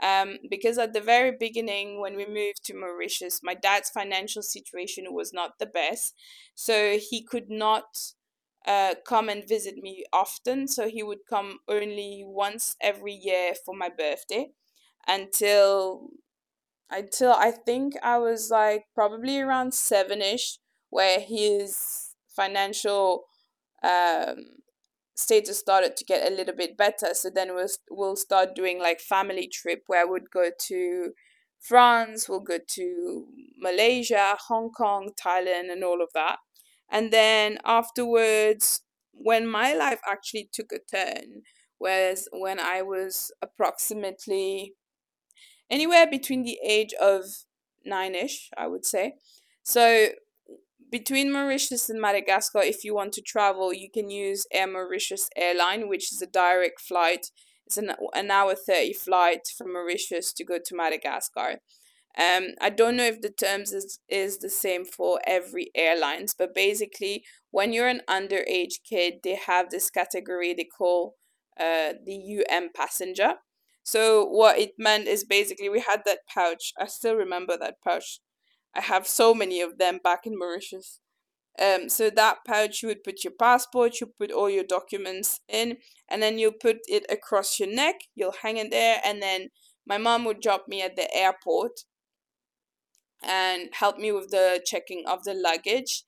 Um, 0.00 0.38
because 0.48 0.78
at 0.78 0.92
the 0.92 1.00
very 1.00 1.32
beginning, 1.38 2.00
when 2.00 2.14
we 2.14 2.24
moved 2.26 2.64
to 2.66 2.74
Mauritius, 2.74 3.40
my 3.42 3.54
dad's 3.54 3.90
financial 3.90 4.42
situation 4.42 5.06
was 5.10 5.32
not 5.32 5.58
the 5.58 5.66
best. 5.66 6.14
So 6.54 6.98
he 6.98 7.22
could 7.24 7.50
not 7.50 8.12
uh, 8.66 8.94
come 9.06 9.28
and 9.28 9.46
visit 9.46 9.76
me 9.76 10.04
often. 10.12 10.68
So 10.68 10.88
he 10.88 11.02
would 11.02 11.26
come 11.28 11.58
only 11.68 12.22
once 12.24 12.76
every 12.80 13.14
year 13.14 13.52
for 13.64 13.74
my 13.74 13.88
birthday 13.88 14.50
until 15.06 16.10
until 16.90 17.32
I 17.32 17.50
think 17.50 17.94
I 18.02 18.18
was 18.18 18.50
like 18.50 18.84
probably 18.94 19.40
around 19.40 19.74
seven 19.74 20.22
ish, 20.22 20.58
where 20.88 21.20
his 21.20 22.14
financial 22.34 23.24
um, 23.82 24.36
status 25.14 25.58
started 25.58 25.96
to 25.96 26.04
get 26.04 26.30
a 26.30 26.34
little 26.34 26.54
bit 26.54 26.76
better. 26.76 27.12
So 27.12 27.30
then 27.34 27.54
we'll 27.54 27.68
we'll 27.90 28.16
start 28.16 28.54
doing 28.54 28.80
like 28.80 29.00
family 29.00 29.48
trip 29.52 29.82
where 29.86 30.02
I 30.02 30.04
would 30.04 30.30
go 30.30 30.50
to 30.68 31.12
France, 31.60 32.28
we'll 32.28 32.40
go 32.40 32.58
to 32.66 33.26
Malaysia, 33.58 34.36
Hong 34.46 34.70
Kong, 34.70 35.10
Thailand, 35.20 35.72
and 35.72 35.82
all 35.82 36.00
of 36.02 36.10
that. 36.14 36.38
And 36.90 37.12
then 37.12 37.58
afterwards, 37.64 38.82
when 39.12 39.46
my 39.46 39.74
life 39.74 40.00
actually 40.08 40.48
took 40.52 40.72
a 40.72 40.78
turn, 40.78 41.42
was 41.80 42.28
when 42.32 42.58
I 42.58 42.82
was 42.82 43.30
approximately 43.40 44.74
anywhere 45.70 46.06
between 46.06 46.42
the 46.42 46.58
age 46.64 46.92
of 47.00 47.24
nine 47.84 48.14
ish, 48.14 48.50
I 48.56 48.66
would 48.66 48.84
say. 48.84 49.14
So 49.62 50.08
between 50.90 51.32
Mauritius 51.32 51.90
and 51.90 52.00
Madagascar, 52.00 52.60
if 52.60 52.84
you 52.84 52.94
want 52.94 53.12
to 53.14 53.22
travel, 53.22 53.72
you 53.72 53.90
can 53.90 54.10
use 54.10 54.46
Air 54.52 54.66
Mauritius 54.66 55.28
Airline, 55.36 55.88
which 55.88 56.12
is 56.12 56.22
a 56.22 56.26
direct 56.26 56.80
flight. 56.80 57.30
It's 57.66 57.76
an, 57.76 57.92
an 58.14 58.30
hour 58.30 58.54
30 58.54 58.94
flight 58.94 59.48
from 59.56 59.72
Mauritius 59.72 60.32
to 60.32 60.44
go 60.44 60.58
to 60.64 60.74
Madagascar. 60.74 61.60
Um, 62.16 62.48
I 62.60 62.70
don't 62.70 62.96
know 62.96 63.04
if 63.04 63.20
the 63.20 63.30
terms 63.30 63.72
is, 63.72 64.00
is 64.08 64.38
the 64.38 64.50
same 64.50 64.84
for 64.84 65.20
every 65.26 65.70
airlines, 65.74 66.34
but 66.36 66.54
basically, 66.54 67.24
when 67.50 67.72
you're 67.72 67.88
an 67.88 68.02
underage 68.08 68.82
kid, 68.88 69.14
they 69.22 69.36
have 69.36 69.70
this 69.70 69.90
category 69.90 70.54
they 70.54 70.64
call 70.64 71.14
uh, 71.60 71.92
the 72.04 72.44
UM 72.50 72.70
passenger. 72.74 73.34
So 73.84 74.24
what 74.24 74.58
it 74.58 74.72
meant 74.78 75.06
is 75.06 75.24
basically 75.24 75.68
we 75.68 75.80
had 75.80 76.02
that 76.06 76.20
pouch. 76.32 76.72
I 76.78 76.86
still 76.86 77.14
remember 77.14 77.56
that 77.56 77.76
pouch 77.82 78.20
I 78.74 78.80
have 78.82 79.06
so 79.06 79.34
many 79.34 79.60
of 79.60 79.78
them 79.78 79.98
back 80.02 80.20
in 80.24 80.38
Mauritius. 80.38 81.00
Um, 81.60 81.88
so 81.88 82.10
that 82.10 82.38
pouch 82.46 82.82
you 82.82 82.88
would 82.88 83.02
put 83.02 83.24
your 83.24 83.32
passport, 83.38 84.00
you 84.00 84.06
put 84.06 84.30
all 84.30 84.48
your 84.48 84.64
documents 84.64 85.40
in, 85.48 85.78
and 86.08 86.22
then 86.22 86.38
you 86.38 86.52
put 86.52 86.76
it 86.86 87.04
across 87.10 87.58
your 87.58 87.68
neck. 87.68 87.96
You'll 88.14 88.36
hang 88.42 88.58
it 88.58 88.70
there, 88.70 89.00
and 89.04 89.20
then 89.20 89.48
my 89.84 89.98
mom 89.98 90.24
would 90.24 90.40
drop 90.40 90.68
me 90.68 90.82
at 90.82 90.94
the 90.94 91.12
airport 91.12 91.72
and 93.22 93.68
help 93.72 93.98
me 93.98 94.12
with 94.12 94.30
the 94.30 94.60
checking 94.64 95.04
of 95.06 95.24
the 95.24 95.34
luggage. 95.34 96.04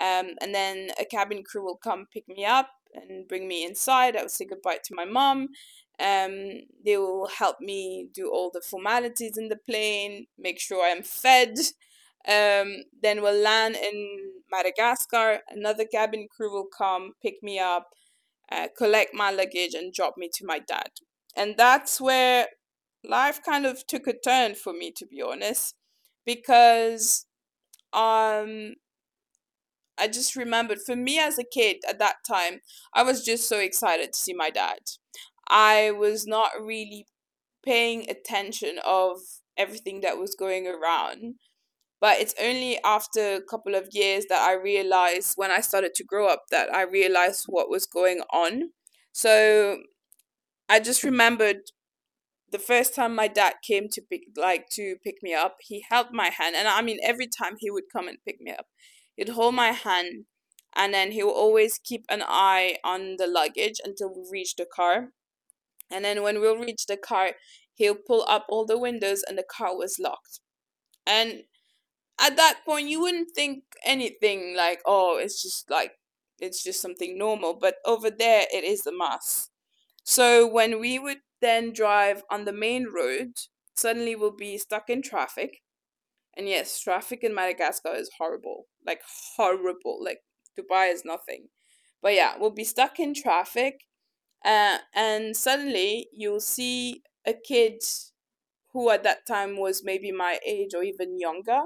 Um, 0.00 0.34
and 0.40 0.54
then 0.54 0.90
a 1.00 1.04
cabin 1.04 1.42
crew 1.44 1.64
will 1.64 1.76
come 1.76 2.06
pick 2.12 2.26
me 2.28 2.44
up 2.44 2.70
and 2.94 3.28
bring 3.28 3.46
me 3.46 3.64
inside. 3.64 4.16
I 4.16 4.22
will 4.22 4.28
say 4.28 4.44
goodbye 4.44 4.78
to 4.84 4.94
my 4.94 5.04
mom. 5.04 5.48
Um, 6.00 6.62
they 6.84 6.96
will 6.96 7.28
help 7.38 7.60
me 7.60 8.08
do 8.12 8.28
all 8.30 8.50
the 8.52 8.60
formalities 8.60 9.36
in 9.36 9.48
the 9.48 9.56
plane, 9.56 10.26
make 10.36 10.58
sure 10.58 10.84
I'm 10.84 11.04
fed, 11.04 11.56
um, 12.26 12.84
then 13.02 13.20
we'll 13.20 13.40
land 13.40 13.76
in 13.76 14.18
Madagascar. 14.50 15.40
Another 15.48 15.84
cabin 15.84 16.26
crew 16.34 16.52
will 16.52 16.66
come, 16.66 17.12
pick 17.22 17.42
me 17.42 17.58
up, 17.58 17.90
uh, 18.50 18.68
collect 18.76 19.14
my 19.14 19.30
luggage, 19.30 19.74
and 19.74 19.92
drop 19.92 20.14
me 20.16 20.30
to 20.34 20.46
my 20.46 20.58
dad. 20.58 20.90
And 21.36 21.54
that's 21.56 22.00
where 22.00 22.46
life 23.04 23.42
kind 23.44 23.66
of 23.66 23.86
took 23.86 24.06
a 24.06 24.14
turn 24.18 24.54
for 24.54 24.72
me, 24.72 24.90
to 24.92 25.06
be 25.06 25.20
honest, 25.20 25.74
because 26.26 27.26
um, 27.92 28.74
I 29.96 30.08
just 30.08 30.34
remembered 30.36 30.80
for 30.84 30.96
me 30.96 31.18
as 31.18 31.38
a 31.38 31.44
kid 31.44 31.78
at 31.88 31.98
that 31.98 32.16
time, 32.26 32.60
I 32.92 33.02
was 33.02 33.24
just 33.24 33.48
so 33.48 33.58
excited 33.58 34.12
to 34.12 34.18
see 34.18 34.34
my 34.34 34.50
dad. 34.50 34.78
I 35.48 35.92
was 35.92 36.26
not 36.26 36.50
really 36.60 37.06
paying 37.64 38.08
attention 38.10 38.78
of 38.84 39.18
everything 39.56 40.00
that 40.02 40.18
was 40.18 40.34
going 40.34 40.66
around 40.66 41.36
but 42.00 42.18
it's 42.20 42.34
only 42.42 42.78
after 42.84 43.36
a 43.36 43.42
couple 43.42 43.74
of 43.74 43.88
years 43.92 44.26
that 44.28 44.42
I 44.42 44.54
realized 44.54 45.34
when 45.36 45.50
I 45.50 45.60
started 45.62 45.94
to 45.96 46.04
grow 46.04 46.28
up 46.28 46.44
that 46.50 46.72
I 46.74 46.82
realized 46.82 47.46
what 47.48 47.70
was 47.70 47.86
going 47.86 48.20
on. 48.32 48.70
So 49.12 49.78
I 50.68 50.80
just 50.80 51.04
remembered 51.04 51.58
the 52.54 52.60
first 52.60 52.94
time 52.94 53.16
my 53.16 53.26
dad 53.26 53.54
came 53.66 53.88
to 53.88 54.00
pick 54.00 54.22
like 54.36 54.68
to 54.70 54.94
pick 55.02 55.16
me 55.24 55.34
up, 55.34 55.56
he 55.60 55.84
held 55.90 56.12
my 56.12 56.30
hand 56.30 56.54
and 56.54 56.68
I 56.68 56.82
mean 56.82 56.98
every 57.02 57.26
time 57.26 57.56
he 57.58 57.68
would 57.68 57.90
come 57.92 58.06
and 58.06 58.18
pick 58.24 58.40
me 58.40 58.52
up, 58.52 58.66
he'd 59.16 59.30
hold 59.30 59.56
my 59.56 59.72
hand 59.72 60.26
and 60.76 60.94
then 60.94 61.10
he 61.10 61.24
would 61.24 61.32
always 61.32 61.80
keep 61.82 62.04
an 62.08 62.22
eye 62.24 62.76
on 62.84 63.16
the 63.18 63.26
luggage 63.26 63.80
until 63.84 64.14
we 64.14 64.22
reached 64.30 64.58
the 64.58 64.66
car. 64.72 65.08
And 65.90 66.04
then 66.04 66.22
when 66.22 66.40
we'll 66.40 66.56
reach 66.56 66.86
the 66.86 66.96
car, 66.96 67.32
he'll 67.74 67.96
pull 67.96 68.24
up 68.28 68.46
all 68.48 68.64
the 68.64 68.78
windows 68.78 69.24
and 69.26 69.36
the 69.36 69.44
car 69.44 69.76
was 69.76 69.98
locked. 69.98 70.38
And 71.04 71.42
at 72.20 72.36
that 72.36 72.60
point 72.64 72.88
you 72.88 73.00
wouldn't 73.00 73.34
think 73.34 73.64
anything 73.84 74.54
like 74.56 74.80
oh 74.86 75.18
it's 75.18 75.42
just 75.42 75.68
like 75.68 75.92
it's 76.38 76.62
just 76.62 76.80
something 76.80 77.18
normal 77.18 77.54
but 77.54 77.76
over 77.84 78.10
there 78.10 78.44
it 78.52 78.62
is 78.62 78.86
a 78.86 78.92
must 78.92 79.50
so 80.04 80.46
when 80.46 80.80
we 80.80 80.98
would 80.98 81.18
then 81.40 81.72
drive 81.72 82.22
on 82.30 82.44
the 82.44 82.52
main 82.52 82.86
road 82.94 83.32
suddenly 83.76 84.14
we'll 84.14 84.36
be 84.36 84.56
stuck 84.56 84.88
in 84.88 85.02
traffic 85.02 85.62
and 86.36 86.48
yes 86.48 86.80
traffic 86.80 87.20
in 87.22 87.34
madagascar 87.34 87.94
is 87.94 88.10
horrible 88.18 88.66
like 88.86 89.02
horrible 89.36 89.98
like 90.02 90.20
dubai 90.58 90.92
is 90.92 91.02
nothing 91.04 91.48
but 92.02 92.14
yeah 92.14 92.34
we'll 92.38 92.50
be 92.50 92.64
stuck 92.64 93.00
in 93.00 93.14
traffic 93.14 93.80
uh, 94.44 94.78
and 94.94 95.34
suddenly 95.36 96.08
you'll 96.12 96.40
see 96.40 97.02
a 97.26 97.32
kid 97.32 97.82
who 98.72 98.90
at 98.90 99.02
that 99.04 99.26
time 99.26 99.56
was 99.56 99.82
maybe 99.82 100.12
my 100.12 100.38
age 100.46 100.74
or 100.74 100.82
even 100.82 101.18
younger 101.18 101.62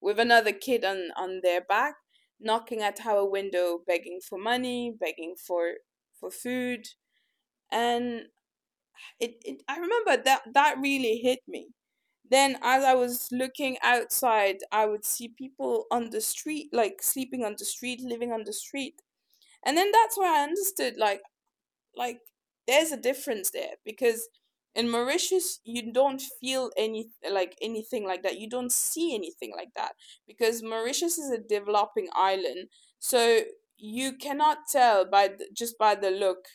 with 0.00 0.18
another 0.18 0.52
kid 0.52 0.84
on, 0.84 1.10
on 1.16 1.40
their 1.42 1.60
back, 1.60 1.94
knocking 2.40 2.82
at 2.82 3.06
our 3.06 3.28
window, 3.28 3.78
begging 3.86 4.20
for 4.26 4.38
money, 4.38 4.92
begging 4.98 5.34
for 5.36 5.74
for 6.18 6.30
food. 6.30 6.86
And 7.72 8.26
it, 9.20 9.36
it 9.44 9.62
I 9.68 9.76
remember 9.78 10.22
that 10.24 10.42
that 10.54 10.76
really 10.80 11.18
hit 11.18 11.40
me. 11.48 11.68
Then 12.28 12.58
as 12.62 12.84
I 12.84 12.94
was 12.94 13.28
looking 13.32 13.78
outside, 13.82 14.58
I 14.72 14.86
would 14.86 15.04
see 15.04 15.28
people 15.28 15.86
on 15.90 16.10
the 16.10 16.20
street, 16.20 16.70
like 16.72 17.02
sleeping 17.02 17.44
on 17.44 17.54
the 17.58 17.64
street, 17.64 18.00
living 18.02 18.32
on 18.32 18.44
the 18.44 18.52
street. 18.52 19.00
And 19.64 19.76
then 19.76 19.92
that's 19.92 20.18
where 20.18 20.32
I 20.32 20.44
understood 20.44 20.96
like 20.98 21.22
like 21.96 22.20
there's 22.66 22.92
a 22.92 22.96
difference 22.96 23.50
there 23.50 23.74
because 23.84 24.28
in 24.74 24.90
Mauritius 24.90 25.60
you 25.64 25.92
don't 25.92 26.22
feel 26.40 26.70
any 26.76 27.08
like 27.30 27.56
anything 27.62 28.06
like 28.06 28.22
that 28.22 28.38
you 28.38 28.48
don't 28.48 28.72
see 28.72 29.14
anything 29.14 29.52
like 29.56 29.70
that 29.76 29.92
because 30.26 30.62
Mauritius 30.62 31.18
is 31.18 31.30
a 31.30 31.38
developing 31.38 32.08
island 32.14 32.68
so 32.98 33.40
you 33.78 34.14
cannot 34.16 34.58
tell 34.70 35.04
by 35.04 35.28
the, 35.28 35.46
just 35.54 35.78
by 35.78 35.94
the 35.94 36.10
look 36.10 36.46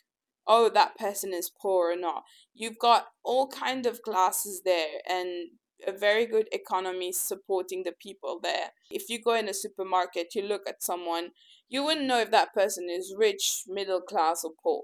oh 0.48 0.70
that 0.70 0.98
person 0.98 1.34
is 1.34 1.52
poor 1.62 1.92
or 1.92 1.96
not 1.96 2.24
you've 2.54 2.80
got 2.80 3.08
all 3.24 3.48
kind 3.48 3.86
of 3.86 4.02
classes 4.02 4.62
there 4.66 5.00
and 5.10 5.50
a 5.88 5.92
very 5.92 6.28
good 6.28 6.48
economy 6.52 7.12
supporting 7.12 7.84
the 7.84 7.92
people 7.92 8.40
there 8.42 8.70
if 8.92 9.10
you 9.10 9.20
go 9.20 9.34
in 9.34 9.50
a 9.50 9.54
supermarket 9.54 10.36
you 10.36 10.44
look 10.44 10.62
at 10.68 10.84
someone 10.84 11.30
you 11.70 11.84
wouldn't 11.84 12.06
know 12.06 12.20
if 12.20 12.30
that 12.30 12.54
person 12.54 12.88
is 12.90 13.16
rich 13.18 13.64
middle 13.68 14.02
class 14.02 14.44
or 14.44 14.52
poor 14.62 14.84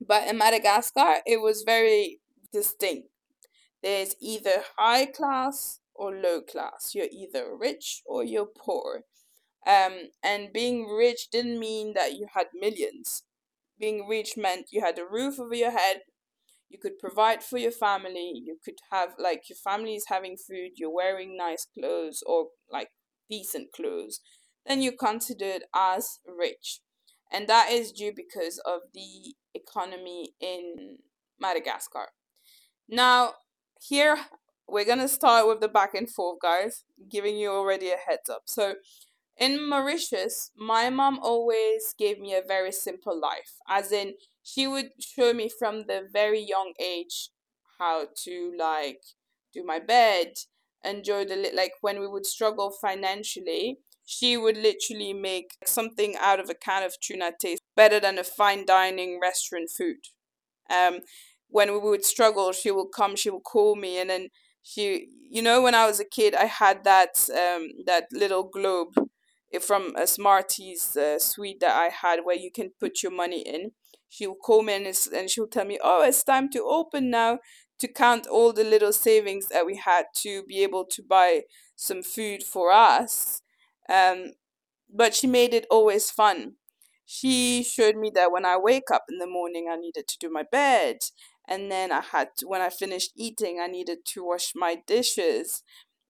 but 0.00 0.26
in 0.28 0.38
Madagascar, 0.38 1.16
it 1.26 1.40
was 1.40 1.62
very 1.62 2.20
distinct. 2.52 3.08
There's 3.82 4.14
either 4.20 4.64
high 4.76 5.06
class 5.06 5.80
or 5.94 6.14
low 6.14 6.40
class. 6.40 6.92
You're 6.94 7.08
either 7.12 7.54
rich 7.54 8.02
or 8.06 8.24
you're 8.24 8.46
poor. 8.46 9.04
Um, 9.66 10.08
and 10.22 10.52
being 10.52 10.86
rich 10.86 11.28
didn't 11.30 11.58
mean 11.58 11.92
that 11.94 12.14
you 12.14 12.26
had 12.34 12.46
millions. 12.54 13.24
Being 13.80 14.06
rich 14.06 14.36
meant 14.36 14.66
you 14.70 14.82
had 14.82 14.98
a 14.98 15.06
roof 15.10 15.40
over 15.40 15.54
your 15.54 15.70
head, 15.70 16.02
you 16.68 16.78
could 16.78 16.98
provide 16.98 17.42
for 17.42 17.58
your 17.58 17.72
family, 17.72 18.32
you 18.44 18.58
could 18.64 18.78
have, 18.92 19.14
like, 19.18 19.48
your 19.48 19.56
family 19.56 19.94
is 19.94 20.04
having 20.08 20.36
food, 20.36 20.72
you're 20.76 20.94
wearing 20.94 21.36
nice 21.36 21.66
clothes 21.76 22.22
or, 22.26 22.48
like, 22.70 22.88
decent 23.28 23.72
clothes, 23.72 24.20
then 24.66 24.82
you're 24.82 24.92
considered 24.92 25.64
as 25.74 26.20
rich. 26.26 26.80
And 27.32 27.48
that 27.48 27.70
is 27.70 27.92
due 27.92 28.12
because 28.14 28.60
of 28.66 28.80
the 28.92 29.34
economy 29.54 30.34
in 30.40 30.98
Madagascar. 31.40 32.08
Now, 32.88 33.34
here 33.80 34.16
we're 34.68 34.84
gonna 34.84 35.08
start 35.08 35.48
with 35.48 35.60
the 35.60 35.68
back 35.68 35.94
and 35.94 36.08
forth, 36.08 36.38
guys, 36.40 36.84
giving 37.10 37.36
you 37.36 37.50
already 37.50 37.90
a 37.90 37.96
heads 37.96 38.28
up. 38.28 38.42
So, 38.46 38.74
in 39.40 39.68
Mauritius, 39.68 40.52
my 40.56 40.90
mom 40.90 41.18
always 41.22 41.94
gave 41.98 42.20
me 42.20 42.34
a 42.34 42.42
very 42.46 42.72
simple 42.72 43.18
life, 43.18 43.54
as 43.68 43.92
in, 43.92 44.14
she 44.44 44.66
would 44.66 44.90
show 45.00 45.32
me 45.34 45.48
from 45.48 45.86
the 45.86 46.08
very 46.12 46.40
young 46.40 46.74
age 46.80 47.30
how 47.78 48.06
to 48.24 48.52
like 48.58 49.02
do 49.52 49.64
my 49.64 49.78
bed, 49.78 50.34
enjoy 50.84 51.24
the 51.24 51.50
like 51.54 51.72
when 51.80 52.00
we 52.00 52.06
would 52.08 52.26
struggle 52.26 52.70
financially 52.70 53.78
she 54.06 54.36
would 54.36 54.56
literally 54.56 55.12
make 55.12 55.52
something 55.64 56.16
out 56.18 56.40
of 56.40 56.50
a 56.50 56.54
can 56.54 56.82
of 56.82 56.98
tuna 57.00 57.30
taste 57.40 57.62
better 57.76 58.00
than 58.00 58.18
a 58.18 58.24
fine 58.24 58.66
dining 58.66 59.20
restaurant 59.22 59.70
food. 59.70 59.98
Um, 60.70 61.00
when 61.48 61.72
we 61.72 61.78
would 61.78 62.04
struggle, 62.04 62.52
she 62.52 62.70
would 62.70 62.88
come, 62.94 63.16
she 63.16 63.30
would 63.30 63.44
call 63.44 63.76
me, 63.76 63.98
and 63.98 64.10
then 64.10 64.28
she, 64.62 65.08
you 65.30 65.42
know, 65.42 65.62
when 65.62 65.74
I 65.74 65.86
was 65.86 66.00
a 66.00 66.04
kid, 66.04 66.34
I 66.34 66.46
had 66.46 66.84
that 66.84 67.28
um 67.30 67.68
that 67.86 68.06
little 68.12 68.44
globe. 68.44 68.94
From 69.60 69.94
a 69.96 70.06
Smarties 70.06 70.96
uh, 70.96 71.18
suite 71.18 71.60
that 71.60 71.76
I 71.76 71.88
had 71.88 72.20
where 72.24 72.36
you 72.36 72.50
can 72.50 72.70
put 72.78 73.02
your 73.02 73.12
money 73.12 73.40
in. 73.40 73.72
She'll 74.08 74.34
come 74.34 74.68
in 74.68 74.92
and 75.14 75.30
she'll 75.30 75.46
tell 75.46 75.64
me, 75.64 75.78
"Oh, 75.82 76.02
it's 76.02 76.24
time 76.24 76.50
to 76.50 76.62
open 76.62 77.10
now." 77.10 77.38
To 77.80 77.88
count 77.88 78.26
all 78.26 78.52
the 78.52 78.62
little 78.62 78.92
savings 78.92 79.46
that 79.48 79.64
we 79.64 79.76
had 79.76 80.04
to 80.16 80.42
be 80.42 80.62
able 80.62 80.84
to 80.84 81.02
buy 81.02 81.44
some 81.76 82.02
food 82.02 82.42
for 82.42 82.70
us. 82.70 83.40
Um, 83.88 84.32
but 84.94 85.14
she 85.14 85.26
made 85.26 85.54
it 85.54 85.66
always 85.70 86.10
fun. 86.10 86.56
She 87.06 87.62
showed 87.62 87.96
me 87.96 88.10
that 88.14 88.30
when 88.30 88.44
I 88.44 88.58
wake 88.58 88.90
up 88.92 89.06
in 89.08 89.16
the 89.16 89.26
morning, 89.26 89.68
I 89.70 89.76
needed 89.76 90.06
to 90.08 90.18
do 90.18 90.30
my 90.30 90.42
bed. 90.42 90.98
And 91.48 91.72
then 91.72 91.90
I 91.90 92.02
had, 92.02 92.36
to, 92.36 92.46
when 92.46 92.60
I 92.60 92.68
finished 92.68 93.12
eating, 93.16 93.58
I 93.60 93.66
needed 93.66 94.04
to 94.08 94.26
wash 94.26 94.52
my 94.54 94.76
dishes. 94.86 95.62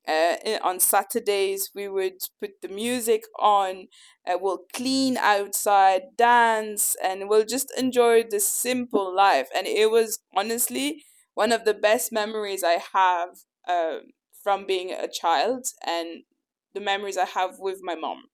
Uh, 0.09 0.37
on 0.63 0.81
Saturdays, 0.81 1.71
we 1.75 1.89
would 1.89 2.15
put 2.41 2.61
the 2.63 2.69
music 2.69 3.25
on, 3.39 3.87
uh, 4.27 4.37
we'll 4.41 4.65
clean 4.73 5.17
outside, 5.17 6.03
dance, 6.17 6.97
and 7.03 7.29
we'll 7.29 7.45
just 7.45 7.71
enjoy 7.79 8.25
the 8.29 8.41
simple 8.41 9.15
life. 9.15 9.49
And 9.55 9.67
it 9.67 9.91
was 9.91 10.19
honestly 10.37 11.05
one 11.35 11.53
of 11.53 11.65
the 11.65 11.75
best 11.75 12.13
memories 12.13 12.65
I 12.65 12.83
have 12.93 13.31
uh, 13.69 13.99
from 14.43 14.67
being 14.67 14.91
a 14.91 15.07
child 15.09 15.67
and 15.87 16.25
the 16.75 16.81
memories 16.81 17.17
I 17.19 17.27
have 17.27 17.59
with 17.59 17.81
my 17.83 17.95
mom. 17.95 18.25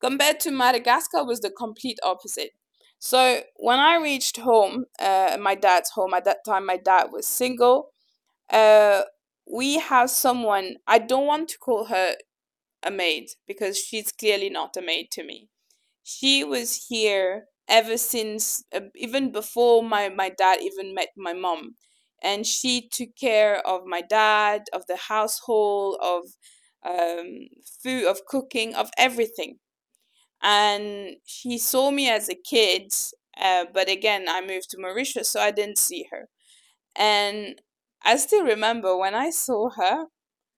Compared 0.00 0.40
to 0.40 0.50
Madagascar 0.50 1.24
was 1.24 1.40
the 1.40 1.50
complete 1.50 1.98
opposite. 2.02 2.50
So 2.98 3.42
when 3.56 3.78
I 3.78 3.96
reached 3.96 4.38
home, 4.38 4.86
uh, 4.98 5.36
my 5.40 5.54
dad's 5.54 5.90
home 5.90 6.14
at 6.14 6.24
that 6.24 6.44
time, 6.44 6.66
my 6.66 6.76
dad 6.76 7.08
was 7.12 7.26
single. 7.26 7.90
Uh, 8.50 9.02
we 9.50 9.78
have 9.78 10.10
someone. 10.10 10.76
I 10.86 10.98
don't 10.98 11.26
want 11.26 11.48
to 11.50 11.58
call 11.58 11.86
her 11.86 12.16
a 12.84 12.90
maid 12.90 13.28
because 13.46 13.78
she's 13.78 14.12
clearly 14.12 14.50
not 14.50 14.76
a 14.76 14.82
maid 14.82 15.10
to 15.12 15.24
me. 15.24 15.48
She 16.04 16.44
was 16.44 16.86
here 16.88 17.46
ever 17.68 17.98
since, 17.98 18.64
uh, 18.74 18.80
even 18.96 19.32
before 19.32 19.82
my 19.82 20.08
my 20.08 20.30
dad 20.30 20.60
even 20.62 20.94
met 20.94 21.10
my 21.16 21.32
mom, 21.34 21.76
and 22.22 22.46
she 22.46 22.88
took 22.88 23.16
care 23.20 23.66
of 23.66 23.86
my 23.86 24.02
dad, 24.02 24.64
of 24.72 24.86
the 24.88 24.96
household, 24.96 25.98
of 26.02 26.22
um, 26.86 27.48
food, 27.82 28.06
of 28.06 28.26
cooking, 28.26 28.74
of 28.74 28.90
everything 28.98 29.58
and 30.42 31.16
she 31.24 31.58
saw 31.58 31.90
me 31.90 32.08
as 32.08 32.28
a 32.28 32.34
kid 32.34 32.92
uh, 33.40 33.64
but 33.72 33.88
again 33.88 34.26
i 34.28 34.40
moved 34.40 34.70
to 34.70 34.78
mauritius 34.78 35.28
so 35.28 35.40
i 35.40 35.50
didn't 35.50 35.78
see 35.78 36.06
her 36.10 36.28
and 36.96 37.60
i 38.06 38.16
still 38.16 38.44
remember 38.44 38.96
when 38.96 39.14
i 39.14 39.30
saw 39.30 39.70
her 39.70 40.06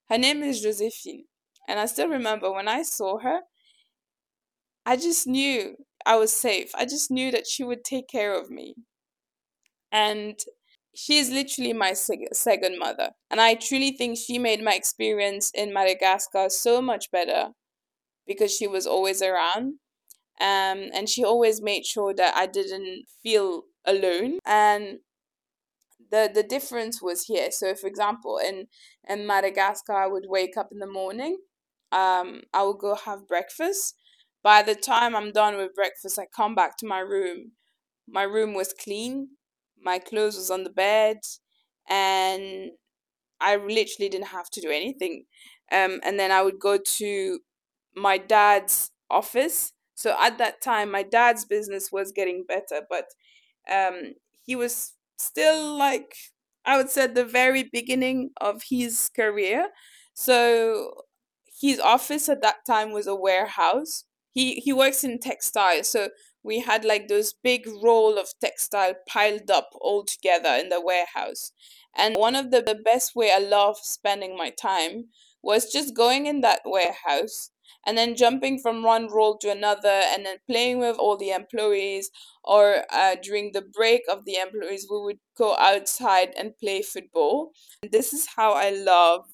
her 0.09 0.17
name 0.17 0.43
is 0.43 0.61
josephine 0.61 1.25
and 1.67 1.79
i 1.79 1.85
still 1.85 2.07
remember 2.07 2.51
when 2.51 2.67
i 2.67 2.81
saw 2.81 3.19
her 3.19 3.41
i 4.85 4.95
just 4.95 5.27
knew 5.27 5.75
i 6.05 6.15
was 6.15 6.33
safe 6.33 6.71
i 6.75 6.85
just 6.85 7.11
knew 7.11 7.31
that 7.31 7.47
she 7.47 7.63
would 7.63 7.83
take 7.83 8.07
care 8.07 8.39
of 8.39 8.49
me 8.49 8.75
and 9.91 10.39
she 10.95 11.17
is 11.17 11.29
literally 11.29 11.73
my 11.73 11.93
second 11.93 12.79
mother 12.79 13.11
and 13.29 13.41
i 13.41 13.53
truly 13.53 13.91
think 13.91 14.17
she 14.17 14.39
made 14.39 14.63
my 14.63 14.73
experience 14.73 15.51
in 15.53 15.73
madagascar 15.73 16.49
so 16.49 16.81
much 16.81 17.11
better 17.11 17.49
because 18.27 18.55
she 18.55 18.67
was 18.67 18.87
always 18.87 19.21
around. 19.21 19.79
Um, 20.39 20.89
and 20.93 21.09
she 21.09 21.25
always 21.25 21.61
made 21.61 21.85
sure 21.85 22.13
that 22.13 22.35
I 22.37 22.45
didn't 22.45 23.05
feel 23.21 23.63
alone. 23.85 24.39
And 24.45 24.99
the 26.11 26.29
the 26.33 26.43
difference 26.43 27.01
was 27.01 27.25
here. 27.25 27.51
So, 27.51 27.75
for 27.75 27.87
example, 27.87 28.39
in 28.39 28.67
in 29.07 29.27
Madagascar, 29.27 29.93
I 29.93 30.07
would 30.07 30.25
wake 30.27 30.57
up 30.57 30.69
in 30.71 30.79
the 30.79 30.87
morning. 30.87 31.37
Um, 31.91 32.41
I 32.53 32.63
would 32.63 32.79
go 32.79 32.95
have 32.95 33.27
breakfast. 33.27 33.95
By 34.43 34.61
the 34.63 34.75
time 34.75 35.15
I'm 35.15 35.31
done 35.31 35.57
with 35.57 35.75
breakfast, 35.75 36.19
I 36.19 36.27
come 36.35 36.55
back 36.55 36.77
to 36.77 36.87
my 36.87 36.99
room. 36.99 37.53
My 38.07 38.23
room 38.23 38.53
was 38.53 38.73
clean. 38.73 39.29
My 39.81 39.99
clothes 39.99 40.35
was 40.37 40.51
on 40.51 40.63
the 40.63 40.69
bed, 40.69 41.17
and 41.89 42.71
I 43.41 43.55
literally 43.55 44.09
didn't 44.09 44.27
have 44.27 44.49
to 44.51 44.61
do 44.61 44.69
anything. 44.69 45.25
Um, 45.71 45.99
and 46.03 46.19
then 46.19 46.31
I 46.31 46.41
would 46.41 46.59
go 46.59 46.77
to 46.77 47.39
my 47.95 48.17
dad's 48.17 48.91
office. 49.09 49.73
So 49.95 50.15
at 50.19 50.37
that 50.39 50.61
time, 50.61 50.91
my 50.91 51.03
dad's 51.03 51.45
business 51.45 51.91
was 51.91 52.11
getting 52.11 52.45
better, 52.47 52.81
but 52.89 53.05
um, 53.71 54.13
he 54.45 54.55
was 54.55 54.93
still 55.19 55.77
like 55.77 56.15
I 56.65 56.77
would 56.77 56.89
say 56.89 57.07
the 57.07 57.25
very 57.25 57.63
beginning 57.71 58.31
of 58.41 58.63
his 58.69 59.09
career. 59.15 59.69
So 60.13 61.03
his 61.61 61.79
office 61.79 62.29
at 62.29 62.41
that 62.41 62.65
time 62.65 62.91
was 62.91 63.07
a 63.07 63.15
warehouse. 63.15 64.05
He 64.31 64.55
he 64.55 64.73
works 64.73 65.03
in 65.03 65.19
textile, 65.19 65.83
so 65.83 66.09
we 66.43 66.59
had 66.59 66.85
like 66.85 67.07
those 67.07 67.33
big 67.33 67.67
roll 67.83 68.17
of 68.17 68.29
textile 68.39 68.93
piled 69.07 69.51
up 69.51 69.69
all 69.81 70.03
together 70.05 70.49
in 70.49 70.69
the 70.69 70.81
warehouse. 70.81 71.51
And 71.95 72.15
one 72.15 72.35
of 72.35 72.51
the, 72.51 72.61
the 72.61 72.75
best 72.75 73.15
way 73.15 73.31
I 73.35 73.39
love 73.39 73.77
spending 73.81 74.37
my 74.37 74.51
time 74.51 75.05
was 75.41 75.71
just 75.71 75.95
going 75.95 76.27
in 76.27 76.41
that 76.41 76.61
warehouse 76.65 77.49
and 77.85 77.97
then 77.97 78.15
jumping 78.15 78.59
from 78.59 78.83
one 78.83 79.07
role 79.07 79.37
to 79.37 79.49
another 79.49 80.01
and 80.11 80.25
then 80.25 80.37
playing 80.49 80.79
with 80.79 80.97
all 80.97 81.17
the 81.17 81.31
employees 81.31 82.11
or 82.43 82.83
uh, 82.91 83.15
during 83.21 83.51
the 83.51 83.61
break 83.61 84.01
of 84.09 84.25
the 84.25 84.35
employees 84.35 84.87
we 84.89 84.99
would 85.01 85.19
go 85.37 85.55
outside 85.57 86.33
and 86.37 86.57
play 86.57 86.81
football. 86.81 87.51
This 87.91 88.13
is 88.13 88.27
how 88.35 88.53
i 88.53 88.69
love 88.69 89.25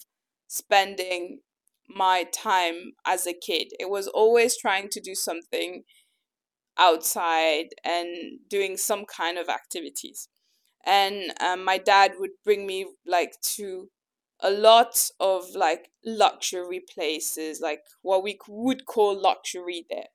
spending 0.47 1.39
my 1.87 2.25
time 2.33 2.93
as 3.05 3.27
a 3.27 3.33
kid. 3.33 3.67
It 3.79 3.89
was 3.89 4.07
always 4.07 4.57
trying 4.57 4.89
to 4.89 4.99
do 4.99 5.15
something 5.15 5.83
outside 6.77 7.67
and 7.83 8.39
doing 8.49 8.77
some 8.77 9.05
kind 9.05 9.37
of 9.37 9.49
activities. 9.49 10.27
And 10.85 11.33
um, 11.41 11.63
my 11.63 11.77
dad 11.77 12.13
would 12.19 12.31
bring 12.43 12.67
me 12.67 12.85
like 13.05 13.33
to 13.55 13.89
a 14.45 14.51
lot 14.51 15.09
of 15.19 15.43
like 15.55 15.89
luxury 16.05 16.79
places, 16.79 17.59
like 17.59 17.81
what 18.03 18.23
we 18.23 18.37
would 18.47 18.85
call 18.85 19.19
luxury 19.19 19.85
there. 19.89 20.09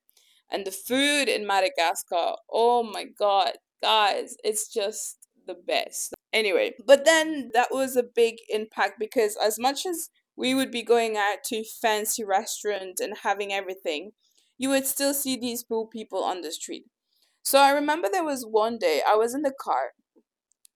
And 0.51 0.65
the 0.65 0.71
food 0.71 1.29
in 1.29 1.47
Madagascar, 1.47 2.37
oh 2.51 2.85
my 2.85 3.07
god, 3.19 3.55
guys, 3.83 4.37
it's 4.45 4.73
just 4.73 5.19
the 5.47 5.55
best. 5.55 6.15
Anyway, 6.33 6.73
but 6.87 7.05
then 7.05 7.51
that 7.55 7.69
was 7.73 7.97
a 7.97 8.05
big 8.05 8.37
impact 8.49 9.01
because 9.01 9.37
as 9.45 9.59
much 9.59 9.85
as 9.85 10.11
we 10.37 10.55
would 10.55 10.71
be 10.71 10.83
going 10.83 11.17
out 11.17 11.43
to 11.47 11.65
fancy 11.65 12.25
restaurants 12.25 13.01
and 13.01 13.15
having 13.25 13.53
everything, 13.53 14.13
you 14.59 14.69
would 14.69 14.87
still 14.87 15.13
see 15.13 15.37
these 15.37 15.65
poor 15.65 15.89
people 15.89 16.23
on 16.23 16.43
the 16.43 16.53
street. 16.53 16.85
So 17.43 17.59
I 17.59 17.71
remember 17.73 18.09
there 18.11 18.25
was 18.25 18.45
one 18.45 18.79
day 18.79 19.03
I 19.07 19.17
was 19.17 19.35
in 19.35 19.43
the 19.43 19.53
car 19.59 19.91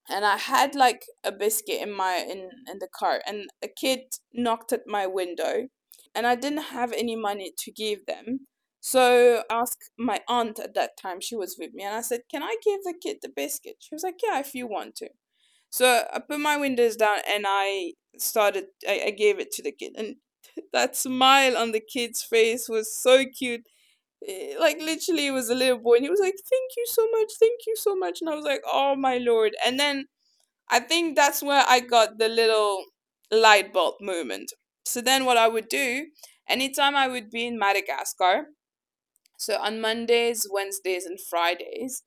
and 0.09 0.25
I 0.25 0.37
had 0.37 0.75
like 0.75 1.03
a 1.25 1.33
biscuit 1.33 1.81
in 1.81 1.93
my 1.93 2.17
in 2.17 2.51
in 2.71 2.79
the 2.79 2.89
car 2.89 3.21
and 3.27 3.49
a 3.63 3.69
kid 3.69 4.01
knocked 4.33 4.73
at 4.73 4.83
my 4.87 5.07
window 5.07 5.69
and 6.15 6.27
I 6.27 6.35
didn't 6.37 6.65
have 6.79 6.93
any 6.93 7.17
money 7.17 7.53
to 7.59 7.73
give 7.73 8.07
them. 8.07 8.47
So 8.81 9.43
I 9.51 9.55
asked 9.55 9.91
my 9.99 10.21
aunt 10.29 10.59
at 10.59 10.75
that 10.75 10.97
time, 10.99 11.21
she 11.21 11.35
was 11.35 11.57
with 11.59 11.73
me, 11.73 11.85
and 11.85 11.95
I 11.97 12.03
said, 12.03 12.21
Can 12.31 12.43
I 12.43 12.57
give 12.63 12.81
the 12.85 12.95
kid 13.03 13.19
the 13.23 13.31
biscuit? 13.35 13.77
She 13.81 13.95
was 13.95 14.03
like, 14.03 14.17
Yeah, 14.23 14.41
if 14.41 14.55
you 14.55 14.67
want 14.67 14.95
to. 14.97 15.09
So 15.71 16.07
I 16.13 16.21
put 16.21 16.41
my 16.41 16.57
windows 16.57 16.97
down 16.97 17.19
and 17.29 17.45
I 17.49 17.95
started 18.19 18.67
I, 18.89 19.05
I 19.07 19.11
gave 19.11 19.41
it 19.41 19.51
to 19.53 19.63
the 19.63 19.73
kid 19.73 19.95
and 19.97 20.17
that 20.73 20.97
smile 20.97 21.57
on 21.57 21.73
the 21.73 21.81
kid's 21.81 22.23
face 22.23 22.69
was 22.69 22.97
so 22.97 23.25
cute 23.27 23.67
Eh, 24.27 24.55
like 24.59 24.79
literally 24.81 25.27
it 25.27 25.33
was 25.33 25.51
a 25.51 25.55
little 25.55 25.79
boy 25.79 25.97
and 25.97 26.05
he 26.05 26.11
was 26.11 26.21
like 26.21 26.37
thank 26.51 26.71
you 26.77 26.87
so 26.87 27.07
much 27.11 27.33
thank 27.39 27.61
you 27.67 27.77
so 27.77 27.95
much 27.95 28.21
and 28.21 28.31
i 28.31 28.35
was 28.35 28.45
like 28.45 28.63
oh 28.73 28.95
my 28.97 29.19
lord 29.19 29.55
and 29.67 29.79
then 29.79 30.07
i 30.71 30.81
think 30.81 31.15
that's 31.15 31.43
where 31.43 31.65
i 31.69 31.81
got 31.81 32.19
the 32.19 32.29
little 32.29 32.85
light 33.31 33.73
bulb 33.73 33.95
moment. 34.01 34.53
So 34.87 35.01
then 35.01 35.25
what 35.25 35.37
i 35.37 35.49
would 35.49 35.69
do 35.69 36.07
anytime 36.49 36.95
i 36.97 37.09
would 37.09 37.31
be 37.31 37.47
in 37.47 37.59
madagascar 37.59 38.47
so 39.39 39.57
on 39.57 39.81
mondays 39.81 40.47
wednesdays 40.51 41.05
and 41.05 41.19
fridays 41.21 42.03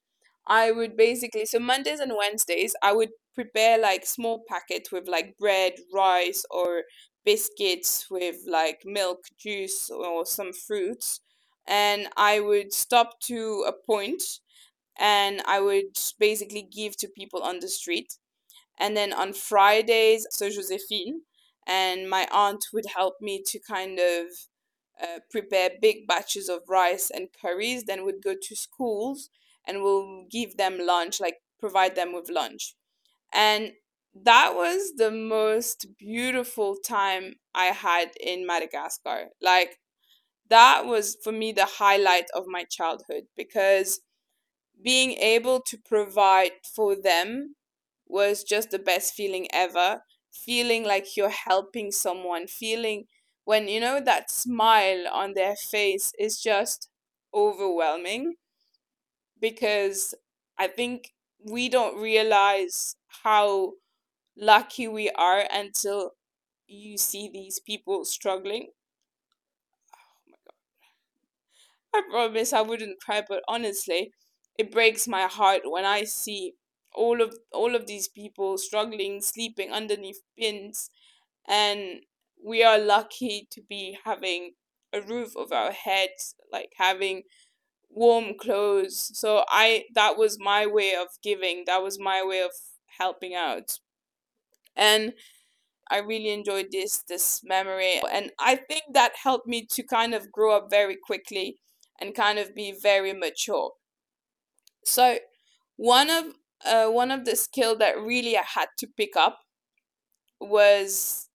i 0.47 0.71
would 0.71 0.95
basically 0.95 1.45
so 1.45 1.59
mondays 1.59 1.99
and 1.99 2.13
wednesdays 2.17 2.75
i 2.81 2.93
would 2.93 3.09
prepare 3.35 3.77
like 3.77 4.05
small 4.05 4.43
packets 4.47 4.91
with 4.91 5.07
like 5.07 5.35
bread 5.39 5.73
rice 5.93 6.45
or 6.49 6.83
biscuits 7.25 8.07
with 8.09 8.37
like 8.47 8.81
milk 8.85 9.25
juice 9.37 9.89
or 9.89 10.25
some 10.25 10.51
fruits 10.53 11.19
and 11.67 12.07
I 12.17 12.39
would 12.39 12.73
stop 12.73 13.19
to 13.21 13.65
a 13.67 13.73
point 13.73 14.23
and 14.97 15.41
I 15.45 15.59
would 15.59 15.97
basically 16.19 16.63
give 16.63 16.97
to 16.97 17.07
people 17.07 17.41
on 17.43 17.59
the 17.59 17.67
street. 17.67 18.17
And 18.79 18.95
then 18.95 19.13
on 19.13 19.33
Fridays, 19.33 20.27
so 20.31 20.49
Josephine 20.49 21.21
and 21.67 22.09
my 22.09 22.27
aunt 22.31 22.67
would 22.73 22.85
help 22.95 23.15
me 23.21 23.41
to 23.47 23.59
kind 23.59 23.99
of 23.99 24.27
uh, 25.01 25.19
prepare 25.29 25.71
big 25.81 26.07
batches 26.07 26.49
of 26.49 26.61
rice 26.67 27.09
and 27.09 27.29
curries. 27.39 27.83
Then 27.83 28.05
we'd 28.05 28.23
go 28.23 28.35
to 28.41 28.55
schools 28.55 29.29
and 29.67 29.83
we'll 29.83 30.25
give 30.29 30.57
them 30.57 30.77
lunch, 30.79 31.19
like 31.19 31.37
provide 31.59 31.95
them 31.95 32.13
with 32.13 32.29
lunch. 32.29 32.75
And 33.33 33.73
that 34.15 34.53
was 34.55 34.93
the 34.97 35.11
most 35.11 35.87
beautiful 35.97 36.75
time 36.77 37.35
I 37.53 37.65
had 37.65 38.11
in 38.19 38.45
Madagascar. 38.45 39.29
Like 39.41 39.79
that 40.49 40.85
was 40.85 41.17
for 41.23 41.31
me 41.31 41.51
the 41.51 41.65
highlight 41.65 42.25
of 42.35 42.45
my 42.47 42.63
childhood 42.65 43.25
because 43.35 43.99
being 44.83 45.11
able 45.13 45.61
to 45.61 45.77
provide 45.77 46.51
for 46.75 46.95
them 46.95 47.55
was 48.07 48.43
just 48.43 48.71
the 48.71 48.79
best 48.79 49.13
feeling 49.13 49.47
ever. 49.53 50.01
Feeling 50.31 50.83
like 50.85 51.17
you're 51.17 51.29
helping 51.29 51.91
someone 51.91 52.47
feeling 52.47 53.05
when 53.45 53.67
you 53.67 53.79
know 53.79 53.99
that 54.01 54.29
smile 54.31 55.07
on 55.11 55.33
their 55.33 55.55
face 55.55 56.11
is 56.19 56.41
just 56.41 56.89
overwhelming 57.33 58.35
because 59.39 60.13
i 60.57 60.67
think 60.67 61.11
we 61.43 61.69
don't 61.69 62.01
realize 62.01 62.95
how 63.23 63.73
lucky 64.37 64.87
we 64.87 65.09
are 65.11 65.45
until 65.51 66.11
you 66.67 66.97
see 66.97 67.29
these 67.31 67.59
people 67.59 68.05
struggling 68.05 68.69
I 71.97 72.01
promise 72.09 72.53
I 72.53 72.61
wouldn't 72.61 73.01
cry, 73.01 73.23
but 73.27 73.43
honestly, 73.47 74.11
it 74.57 74.71
breaks 74.71 75.07
my 75.07 75.23
heart 75.27 75.61
when 75.65 75.85
I 75.85 76.03
see 76.03 76.53
all 76.93 77.21
of 77.21 77.35
all 77.51 77.75
of 77.75 77.87
these 77.87 78.07
people 78.07 78.57
struggling, 78.57 79.21
sleeping 79.21 79.71
underneath 79.71 80.21
bins, 80.35 80.89
and 81.47 82.01
we 82.43 82.63
are 82.63 82.77
lucky 82.79 83.47
to 83.51 83.61
be 83.61 83.97
having 84.05 84.53
a 84.93 85.01
roof 85.01 85.35
over 85.37 85.55
our 85.55 85.71
heads, 85.71 86.35
like 86.51 86.71
having 86.77 87.23
warm 87.89 88.35
clothes. 88.39 89.11
So 89.19 89.45
I 89.49 89.85
that 89.95 90.17
was 90.17 90.39
my 90.39 90.65
way 90.67 90.95
of 90.95 91.09
giving. 91.23 91.63
That 91.67 91.83
was 91.83 91.99
my 91.99 92.23
way 92.25 92.41
of 92.41 92.51
helping 92.99 93.35
out. 93.35 93.79
And 94.75 95.13
I 95.91 95.99
really 95.99 96.29
enjoyed 96.31 96.71
this 96.71 97.03
this 97.03 97.43
memory 97.43 98.01
and 98.11 98.31
I 98.39 98.55
think 98.55 98.83
that 98.93 99.15
helped 99.23 99.47
me 99.47 99.65
to 99.71 99.83
kind 99.83 100.15
of 100.15 100.31
grow 100.31 100.55
up 100.57 100.69
very 100.71 100.97
quickly 100.97 101.59
and 101.99 102.15
kind 102.15 102.39
of 102.39 102.55
be 102.55 102.71
very 102.71 103.13
mature. 103.13 103.71
So 104.85 105.19
one 105.75 106.09
of 106.09 106.25
uh, 106.65 106.87
one 106.87 107.11
of 107.11 107.25
the 107.25 107.35
skill 107.35 107.77
that 107.77 107.97
really 107.99 108.37
I 108.37 108.43
had 108.43 108.69
to 108.79 108.87
pick 108.87 109.15
up 109.15 109.39
was 110.39 111.29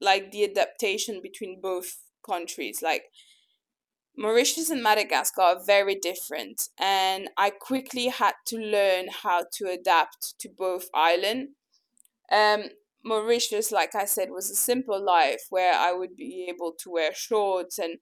like 0.00 0.32
the 0.32 0.44
adaptation 0.44 1.20
between 1.22 1.60
both 1.60 1.98
countries. 2.26 2.82
Like 2.82 3.04
Mauritius 4.16 4.70
and 4.70 4.82
Madagascar 4.82 5.40
are 5.42 5.64
very 5.64 5.94
different, 5.94 6.68
and 6.78 7.30
I 7.36 7.50
quickly 7.50 8.08
had 8.08 8.34
to 8.46 8.58
learn 8.58 9.08
how 9.22 9.46
to 9.54 9.68
adapt 9.68 10.38
to 10.40 10.48
both 10.48 10.88
island. 10.94 11.50
Um, 12.30 12.64
Mauritius, 13.02 13.72
like 13.72 13.94
I 13.94 14.04
said, 14.04 14.30
was 14.30 14.50
a 14.50 14.54
simple 14.54 15.02
life 15.02 15.44
where 15.48 15.74
I 15.74 15.92
would 15.92 16.16
be 16.16 16.46
able 16.48 16.74
to 16.80 16.90
wear 16.90 17.14
shorts 17.14 17.78
and 17.78 17.98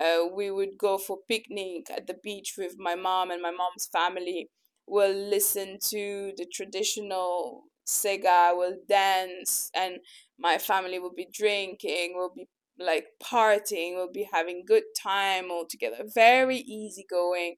uh, 0.00 0.26
we 0.32 0.50
would 0.50 0.78
go 0.78 0.98
for 0.98 1.18
picnic 1.28 1.90
at 1.94 2.06
the 2.06 2.14
beach 2.14 2.54
with 2.56 2.76
my 2.78 2.94
mom 2.94 3.30
and 3.30 3.42
my 3.42 3.50
mom's 3.50 3.88
family. 3.92 4.48
We'll 4.86 5.14
listen 5.14 5.78
to 5.88 6.32
the 6.36 6.46
traditional 6.52 7.64
sega, 7.86 8.56
we'll 8.56 8.78
dance, 8.88 9.70
and 9.74 9.98
my 10.38 10.58
family 10.58 10.98
will 10.98 11.12
be 11.14 11.28
drinking, 11.32 12.12
we'll 12.14 12.32
be 12.34 12.48
like 12.78 13.06
partying, 13.22 13.94
we'll 13.94 14.12
be 14.12 14.28
having 14.32 14.64
good 14.66 14.84
time 14.96 15.50
all 15.50 15.66
together. 15.68 16.04
Very 16.14 16.58
easygoing, 16.58 17.56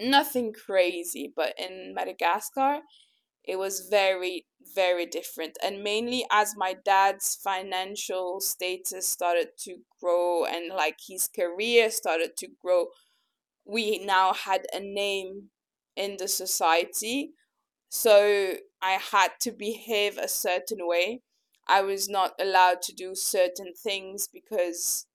nothing 0.00 0.52
crazy. 0.52 1.32
But 1.34 1.54
in 1.58 1.92
Madagascar, 1.94 2.80
it 3.44 3.56
was 3.56 3.88
very 3.90 4.46
very 4.74 5.06
different. 5.06 5.56
And 5.62 5.82
mainly 5.82 6.24
as 6.30 6.54
my 6.56 6.74
dad's 6.84 7.36
financial 7.36 8.40
status 8.40 9.08
started 9.08 9.50
to 9.64 9.78
grow 10.00 10.44
and 10.44 10.74
like 10.74 10.98
his 11.08 11.28
career 11.28 11.90
started 11.90 12.36
to 12.38 12.48
grow 12.62 12.86
we 13.68 13.98
now 13.98 14.32
had 14.32 14.66
a 14.72 14.80
name 14.80 15.50
in 15.94 16.16
the 16.18 16.26
society. 16.26 17.32
So 17.90 18.54
i 18.82 18.92
had 18.92 19.32
to 19.40 19.52
behave 19.52 20.16
a 20.18 20.28
certain 20.28 20.78
way. 20.80 21.22
I 21.68 21.82
was 21.82 22.08
not 22.08 22.32
allowed 22.40 22.80
to 22.82 22.94
do 22.94 23.14
certain 23.14 23.74
things 23.74 24.28
because 24.32 25.06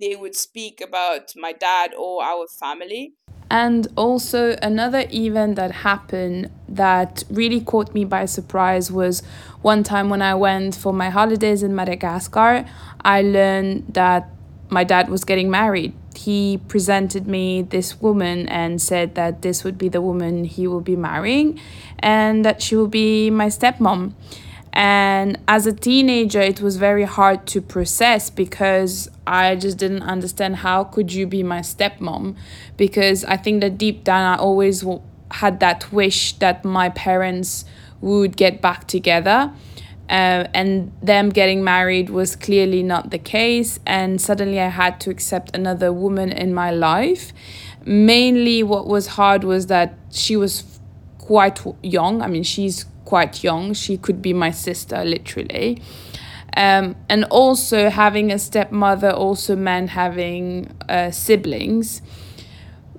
they 0.00 0.16
would 0.16 0.34
speak 0.34 0.80
about 0.80 1.34
my 1.36 1.52
dad 1.52 1.92
or 1.96 2.22
our 2.22 2.46
family 2.46 3.14
and 3.50 3.86
also, 3.96 4.56
another 4.62 5.04
event 5.12 5.56
that 5.56 5.70
happened 5.70 6.50
that 6.68 7.24
really 7.30 7.60
caught 7.60 7.94
me 7.94 8.04
by 8.04 8.24
surprise 8.24 8.90
was 8.90 9.22
one 9.62 9.82
time 9.82 10.08
when 10.08 10.22
I 10.22 10.34
went 10.34 10.74
for 10.74 10.92
my 10.92 11.10
holidays 11.10 11.62
in 11.62 11.74
Madagascar. 11.74 12.64
I 13.04 13.22
learned 13.22 13.94
that 13.94 14.30
my 14.70 14.82
dad 14.82 15.08
was 15.08 15.24
getting 15.24 15.50
married. 15.50 15.92
He 16.16 16.60
presented 16.68 17.26
me 17.26 17.62
this 17.62 18.00
woman 18.00 18.48
and 18.48 18.80
said 18.80 19.14
that 19.14 19.42
this 19.42 19.62
would 19.62 19.76
be 19.76 19.88
the 19.88 20.00
woman 20.00 20.44
he 20.44 20.66
will 20.66 20.80
be 20.80 20.96
marrying 20.96 21.60
and 21.98 22.44
that 22.44 22.62
she 22.62 22.76
will 22.76 22.88
be 22.88 23.30
my 23.30 23.48
stepmom. 23.48 24.14
And 24.74 25.38
as 25.46 25.68
a 25.68 25.72
teenager, 25.72 26.40
it 26.40 26.60
was 26.60 26.76
very 26.78 27.04
hard 27.04 27.46
to 27.46 27.62
process 27.62 28.28
because 28.28 29.08
I 29.24 29.54
just 29.54 29.78
didn't 29.78 30.02
understand 30.02 30.56
how 30.56 30.82
could 30.82 31.12
you 31.12 31.28
be 31.28 31.44
my 31.44 31.60
stepmom? 31.60 32.36
Because 32.76 33.24
I 33.24 33.36
think 33.36 33.60
that 33.60 33.78
deep 33.78 34.02
down, 34.02 34.36
I 34.36 34.40
always 34.40 34.84
had 35.30 35.60
that 35.60 35.92
wish 35.92 36.32
that 36.38 36.64
my 36.64 36.88
parents 36.88 37.64
would 38.00 38.36
get 38.36 38.60
back 38.60 38.88
together. 38.88 39.52
Uh, 40.10 40.44
and 40.52 40.92
them 41.00 41.30
getting 41.30 41.62
married 41.62 42.10
was 42.10 42.34
clearly 42.34 42.82
not 42.82 43.10
the 43.10 43.18
case. 43.18 43.78
And 43.86 44.20
suddenly 44.20 44.58
I 44.60 44.68
had 44.68 45.00
to 45.02 45.10
accept 45.10 45.54
another 45.54 45.92
woman 45.92 46.32
in 46.32 46.52
my 46.52 46.72
life. 46.72 47.32
Mainly, 47.86 48.64
what 48.64 48.88
was 48.88 49.06
hard 49.06 49.44
was 49.44 49.68
that 49.68 49.94
she 50.10 50.36
was 50.36 50.80
quite 51.18 51.60
young. 51.82 52.22
I 52.22 52.26
mean, 52.26 52.42
she's 52.42 52.86
quite 53.04 53.42
young. 53.44 53.74
She 53.74 53.96
could 53.96 54.20
be 54.22 54.32
my 54.32 54.50
sister, 54.50 55.04
literally. 55.04 55.82
Um, 56.56 56.96
and 57.08 57.24
also 57.24 57.90
having 57.90 58.30
a 58.30 58.38
stepmother 58.38 59.10
also 59.10 59.56
meant 59.56 59.90
having 59.90 60.70
uh, 60.88 61.10
siblings, 61.10 62.00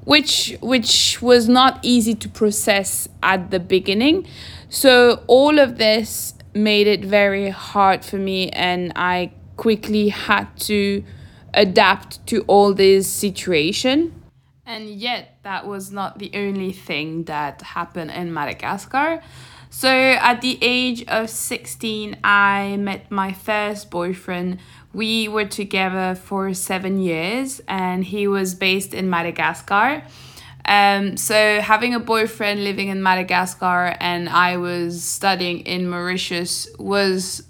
which 0.04 0.58
which 0.62 1.22
was 1.22 1.48
not 1.48 1.80
easy 1.82 2.16
to 2.16 2.28
process 2.28 3.08
at 3.24 3.52
the 3.52 3.60
beginning. 3.60 4.28
So 4.70 5.24
all 5.28 5.58
of 5.58 5.78
this 5.78 6.34
made 6.54 6.88
it 6.88 7.06
very 7.06 7.50
hard 7.50 8.04
for 8.04 8.18
me, 8.18 8.50
and 8.50 8.92
I 8.96 9.32
quickly 9.56 10.10
had 10.10 10.48
to 10.62 11.04
adapt 11.54 12.26
to 12.28 12.42
all 12.48 12.74
this 12.74 13.08
situation. 13.08 14.22
And 14.66 14.90
yet, 14.90 15.38
that 15.44 15.68
was 15.68 15.92
not 15.92 16.20
the 16.20 16.32
only 16.34 16.72
thing 16.72 17.26
that 17.26 17.62
happened 17.62 18.12
in 18.12 18.34
Madagascar. 18.34 19.22
So 19.78 19.90
at 19.90 20.40
the 20.40 20.58
age 20.62 21.04
of 21.10 21.30
16, 21.30 22.20
I 22.24 22.78
met 22.78 23.12
my 23.12 23.34
first 23.34 23.92
boyfriend. 23.92 24.60
We 24.94 25.28
were 25.28 25.44
together 25.44 26.16
for 26.16 26.54
seven 26.54 26.98
years, 27.02 27.60
and 27.68 28.06
he 28.06 28.26
was 28.26 28.56
based 28.56 28.94
in 28.94 29.10
Madagascar. 29.10 30.02
Um, 30.64 31.18
so 31.18 31.60
having 31.60 31.94
a 31.94 32.00
boyfriend 32.00 32.64
living 32.64 32.88
in 32.88 33.04
Madagascar 33.04 33.98
and 34.00 34.30
I 34.30 34.56
was 34.56 35.04
studying 35.04 35.60
in 35.60 35.90
Mauritius 35.90 36.70
was 36.80 37.44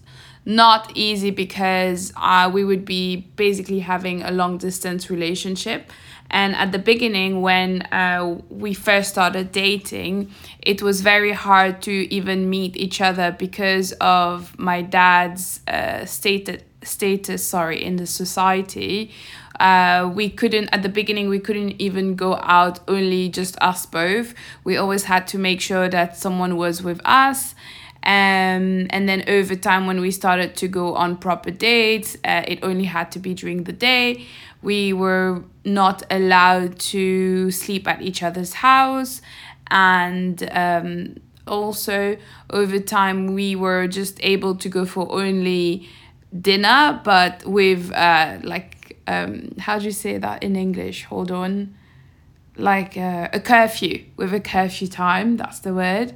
not 0.45 0.91
easy 0.95 1.29
because 1.29 2.11
uh, 2.17 2.49
we 2.51 2.63
would 2.63 2.85
be 2.85 3.17
basically 3.35 3.81
having 3.81 4.23
a 4.23 4.31
long 4.31 4.57
distance 4.57 5.11
relationship. 5.11 5.91
And 6.29 6.55
at 6.55 6.71
the 6.71 6.79
beginning, 6.79 7.41
when 7.41 7.83
uh, 7.83 8.39
we 8.49 8.73
first 8.73 9.09
started 9.09 9.51
dating, 9.51 10.31
it 10.61 10.81
was 10.81 11.01
very 11.01 11.31
hard 11.31 11.81
to 11.83 11.91
even 12.13 12.49
meet 12.49 12.75
each 12.75 12.99
other 12.99 13.31
because 13.31 13.91
of 13.93 14.57
my 14.57 14.81
dad's 14.81 15.61
uh, 15.67 16.05
status 16.05 16.61
status 16.83 17.43
sorry 17.43 17.83
in 17.83 17.95
the 17.95 18.05
society. 18.05 19.11
Uh, 19.59 20.11
we 20.13 20.29
couldn't 20.29 20.67
at 20.71 20.83
the 20.83 20.89
beginning 20.89 21.29
we 21.29 21.39
couldn't 21.39 21.81
even 21.81 22.15
go 22.15 22.35
out 22.43 22.79
only 22.88 23.29
just 23.29 23.57
us 23.61 23.85
both. 23.85 24.33
We 24.63 24.77
always 24.77 25.03
had 25.03 25.27
to 25.27 25.38
make 25.38 25.61
sure 25.61 25.89
that 25.89 26.17
someone 26.17 26.57
was 26.57 26.83
with 26.83 27.01
us. 27.05 27.55
Um, 28.03 28.85
and 28.91 29.09
then 29.09 29.23
over 29.27 29.55
time 29.55 29.88
when 29.88 29.99
we 29.99 30.11
started 30.11 30.55
to 30.57 30.67
go 30.67 30.93
on 30.93 31.17
proper 31.17 31.49
dates 31.49 32.15
uh, 32.23 32.43
it 32.47 32.59
only 32.61 32.83
had 32.83 33.11
to 33.13 33.19
be 33.19 33.33
during 33.33 33.63
the 33.63 33.73
day 33.73 34.27
we 34.65 34.91
were 34.91 35.43
not 35.63 36.04
allowed 36.10 36.78
to 36.80 37.51
sleep 37.51 37.88
at 37.88 38.01
each 38.01 38.21
other's 38.23 38.54
house. 38.54 39.21
And 39.71 40.47
um, 40.51 41.15
also 41.47 42.17
over 42.49 42.80
time 42.80 43.34
we 43.34 43.56
were 43.56 43.88
just 43.88 44.19
able 44.23 44.56
to 44.56 44.67
go 44.69 44.86
for 44.86 45.12
only 45.12 45.88
dinner 46.41 46.99
but 47.04 47.45
with 47.45 47.91
uh, 47.93 48.39
like 48.43 48.97
um, 49.08 49.51
how 49.60 49.78
do 49.80 49.86
you 49.86 49.91
say 49.91 50.17
that 50.17 50.43
in 50.43 50.56
english? 50.56 51.06
Hold 51.06 51.32
on. 51.32 51.75
Like 52.58 52.97
uh, 52.97 53.28
a 53.34 53.39
curfew 53.39 54.06
with 54.17 54.34
a 54.34 54.39
curfew 54.39 54.88
time 54.88 55.38
that's 55.38 55.60
the 55.60 55.73
word 55.73 56.13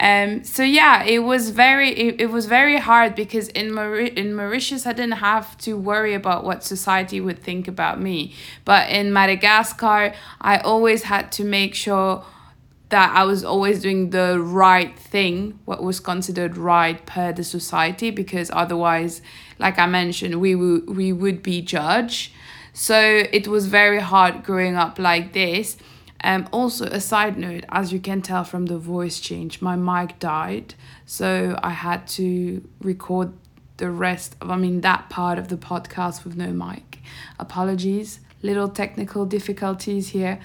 Um, 0.00 0.44
so 0.44 0.62
yeah, 0.62 1.04
it 1.04 1.18
was 1.18 1.50
very 1.50 1.90
it, 1.90 2.22
it 2.22 2.30
was 2.30 2.46
very 2.46 2.78
hard 2.78 3.14
because 3.14 3.48
in 3.48 3.74
Maur- 3.74 4.00
in 4.00 4.34
Mauritius 4.34 4.86
I 4.86 4.94
didn't 4.94 5.18
have 5.18 5.58
to 5.58 5.76
worry 5.76 6.14
about 6.14 6.42
what 6.42 6.64
society 6.64 7.20
would 7.20 7.38
think 7.42 7.68
about 7.68 8.00
me, 8.00 8.34
but 8.64 8.88
in 8.88 9.12
Madagascar 9.12 10.14
I 10.40 10.56
always 10.58 11.02
had 11.02 11.30
to 11.32 11.44
make 11.44 11.74
sure 11.74 12.24
that 12.88 13.14
I 13.14 13.24
was 13.24 13.44
always 13.44 13.82
doing 13.82 14.10
the 14.10 14.40
right 14.40 14.98
thing, 14.98 15.60
what 15.66 15.82
was 15.82 16.00
considered 16.00 16.56
right 16.56 17.04
per 17.06 17.32
the 17.32 17.44
society, 17.44 18.10
because 18.10 18.50
otherwise, 18.52 19.22
like 19.58 19.78
I 19.78 19.86
mentioned, 19.86 20.40
we 20.40 20.54
would 20.54 20.96
we 20.96 21.12
would 21.12 21.42
be 21.42 21.60
judged. 21.60 22.32
So 22.72 22.98
it 22.98 23.46
was 23.48 23.66
very 23.66 24.00
hard 24.00 24.44
growing 24.44 24.76
up 24.76 24.98
like 24.98 25.34
this. 25.34 25.76
Um, 26.22 26.48
also, 26.52 26.84
a 26.86 27.00
side 27.00 27.38
note, 27.38 27.64
as 27.70 27.92
you 27.92 27.98
can 27.98 28.20
tell 28.20 28.44
from 28.44 28.66
the 28.66 28.78
voice 28.78 29.20
change, 29.20 29.62
my 29.62 29.76
mic 29.76 30.18
died, 30.18 30.74
so 31.06 31.58
I 31.62 31.70
had 31.70 32.06
to 32.08 32.66
record 32.80 33.32
the 33.78 33.90
rest 33.90 34.36
of, 34.40 34.50
I 34.50 34.56
mean, 34.56 34.82
that 34.82 35.08
part 35.08 35.38
of 35.38 35.48
the 35.48 35.56
podcast 35.56 36.24
with 36.24 36.36
no 36.36 36.48
mic. 36.48 36.98
Apologies, 37.38 38.20
little 38.42 38.68
technical 38.68 39.24
difficulties 39.24 40.10
here. 40.10 40.38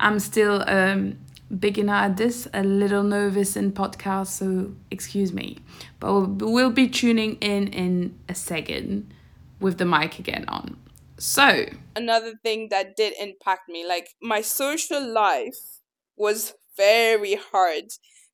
I'm 0.00 0.18
still 0.18 0.64
um, 0.66 1.18
beginner 1.56 1.92
at 1.92 2.16
this, 2.16 2.48
a 2.54 2.62
little 2.62 3.02
nervous 3.02 3.56
in 3.56 3.72
podcast, 3.72 4.28
so 4.28 4.72
excuse 4.90 5.32
me. 5.32 5.58
But 6.00 6.12
we'll, 6.12 6.52
we'll 6.52 6.70
be 6.70 6.88
tuning 6.88 7.36
in 7.36 7.68
in 7.68 8.18
a 8.28 8.34
second 8.34 9.12
with 9.60 9.76
the 9.76 9.84
mic 9.84 10.18
again 10.18 10.46
on. 10.48 10.76
So, 11.18 11.66
another 11.96 12.34
thing 12.42 12.68
that 12.70 12.96
did 12.96 13.14
impact 13.18 13.68
me, 13.68 13.86
like 13.86 14.10
my 14.22 14.40
social 14.40 15.04
life 15.04 15.80
was 16.16 16.54
very 16.76 17.34
hard 17.52 17.84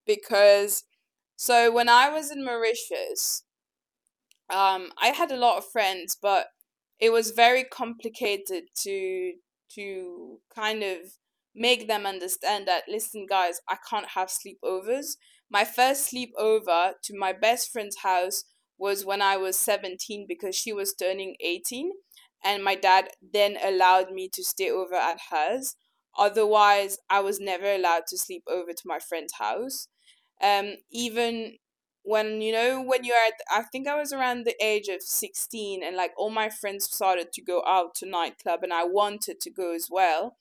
because 0.07 0.85
so 1.37 1.73
when 1.73 1.89
I 1.89 2.11
was 2.11 2.31
in 2.31 2.45
Mauritius, 2.45 3.45
um, 4.51 4.91
I 5.01 5.09
had 5.09 5.31
a 5.31 5.37
lot 5.37 5.59
of 5.59 5.65
friends, 5.71 6.17
but 6.21 6.49
it 7.01 7.11
was 7.11 7.31
very 7.31 7.65
complicated 7.65 8.65
to 8.83 9.33
to 9.75 10.39
kind 10.55 10.83
of 10.83 10.99
make 11.55 11.89
them 11.89 12.07
understand 12.07 12.67
that 12.69 12.85
listen 12.89 13.27
guys 13.29 13.61
i 13.69 13.77
can't 13.89 14.11
have 14.11 14.29
sleepovers. 14.29 15.17
My 15.51 15.65
first 15.65 16.13
sleepover 16.13 16.93
to 17.03 17.19
my 17.19 17.33
best 17.33 17.73
friend's 17.73 17.99
house 17.99 18.45
was 18.79 19.05
when 19.05 19.23
i 19.23 19.37
was 19.37 19.57
17 19.57 20.27
because 20.29 20.55
she 20.55 20.73
was 20.73 20.95
turning 20.95 21.37
18 21.41 21.93
and 22.45 22.63
my 22.63 22.75
dad 22.75 23.09
then 23.33 23.57
allowed 23.63 24.11
me 24.13 24.29
to 24.29 24.45
stay 24.45 24.71
over 24.71 24.95
at 24.95 25.19
hers. 25.31 25.77
Otherwise 26.19 26.99
i 27.11 27.21
was 27.21 27.41
never 27.41 27.73
allowed 27.75 28.07
to 28.09 28.19
sleep 28.19 28.45
over 28.49 28.73
to 28.73 28.83
my 28.87 28.99
friend's 28.99 29.35
house. 29.35 29.89
Um 30.43 30.75
even 30.91 31.57
when 32.03 32.41
you 32.43 32.53
know 32.53 32.83
when 32.83 33.03
you're 33.05 33.17
at 33.17 33.35
i 33.51 33.63
think 33.63 33.89
i 33.89 33.99
was 33.99 34.13
around 34.13 34.45
the 34.45 34.55
age 34.65 34.89
of 34.89 35.01
16 35.03 35.83
and 35.83 35.97
like 35.97 36.13
all 36.19 36.31
my 36.31 36.51
friends 36.51 36.85
started 36.85 37.33
to 37.33 37.43
go 37.43 37.63
out 37.67 37.95
to 37.97 38.07
nightclub 38.07 38.63
and 38.63 38.73
i 38.73 38.85
wanted 38.85 39.41
to 39.41 39.51
go 39.51 39.75
as 39.75 39.89
well. 39.91 40.37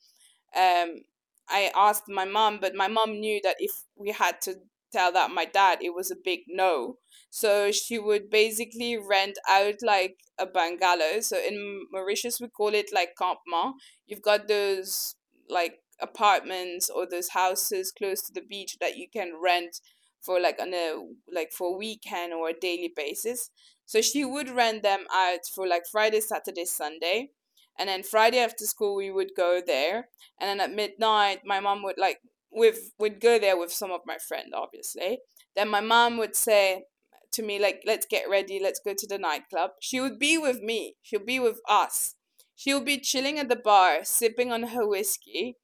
Um 0.56 1.02
i 1.48 1.70
asked 1.74 2.08
my 2.08 2.24
mom 2.24 2.58
but 2.60 2.74
my 2.74 2.88
mom 2.88 3.20
knew 3.20 3.40
that 3.44 3.56
if 3.58 3.84
we 3.96 4.10
had 4.12 4.40
to 4.42 4.56
tell 4.94 5.12
that 5.12 5.30
my 5.30 5.44
dad 5.44 5.78
it 5.80 5.94
was 5.94 6.10
a 6.10 6.16
big 6.24 6.40
no 6.48 6.96
so 7.30 7.72
she 7.72 7.98
would 7.98 8.30
basically 8.30 8.96
rent 8.96 9.36
out 9.50 9.74
like 9.82 10.18
a 10.38 10.46
bungalow 10.46 11.20
so 11.20 11.36
in 11.36 11.86
mauritius 11.92 12.40
we 12.40 12.48
call 12.48 12.74
it 12.74 12.90
like 12.92 13.10
campement 13.18 13.74
you've 14.06 14.22
got 14.22 14.48
those 14.48 15.16
like 15.48 15.80
apartments 16.00 16.90
or 16.90 17.06
those 17.06 17.30
houses 17.30 17.92
close 17.92 18.22
to 18.22 18.32
the 18.32 18.42
beach 18.42 18.76
that 18.80 18.96
you 18.96 19.06
can 19.12 19.32
rent 19.42 19.80
for 20.20 20.40
like 20.40 20.58
on 20.60 20.72
a 20.72 20.94
like 21.32 21.52
for 21.52 21.74
a 21.74 21.76
weekend 21.76 22.32
or 22.32 22.48
a 22.48 22.60
daily 22.60 22.92
basis. 22.94 23.50
So 23.86 24.00
she 24.00 24.24
would 24.24 24.48
rent 24.48 24.82
them 24.82 25.04
out 25.14 25.40
for 25.54 25.66
like 25.68 25.82
Friday, 25.90 26.20
Saturday, 26.20 26.64
Sunday. 26.64 27.30
And 27.78 27.88
then 27.88 28.02
Friday 28.02 28.38
after 28.38 28.64
school 28.64 28.96
we 28.96 29.10
would 29.10 29.32
go 29.36 29.60
there. 29.64 30.08
And 30.40 30.48
then 30.48 30.60
at 30.60 30.74
midnight 30.74 31.40
my 31.44 31.60
mom 31.60 31.82
would 31.82 31.98
like 31.98 32.20
with 32.54 32.92
would 32.98 33.20
go 33.20 33.38
there 33.38 33.58
with 33.58 33.72
some 33.72 33.90
of 33.90 34.00
my 34.06 34.16
friends, 34.16 34.50
obviously. 34.54 35.18
Then 35.56 35.68
my 35.68 35.80
mom 35.80 36.16
would 36.18 36.36
say 36.36 36.84
to 37.32 37.42
me, 37.42 37.58
like, 37.58 37.82
let's 37.86 38.06
get 38.06 38.28
ready, 38.28 38.60
let's 38.62 38.80
go 38.84 38.94
to 38.96 39.06
the 39.06 39.18
nightclub. 39.18 39.72
She 39.80 40.00
would 40.00 40.18
be 40.18 40.38
with 40.38 40.60
me. 40.60 40.96
She'll 41.02 41.24
be 41.24 41.40
with 41.40 41.60
us. 41.68 42.14
She'll 42.56 42.80
be 42.80 43.00
chilling 43.00 43.38
at 43.38 43.48
the 43.48 43.56
bar, 43.56 44.04
sipping 44.04 44.52
on 44.52 44.62
her 44.64 44.86
whiskey 44.86 45.56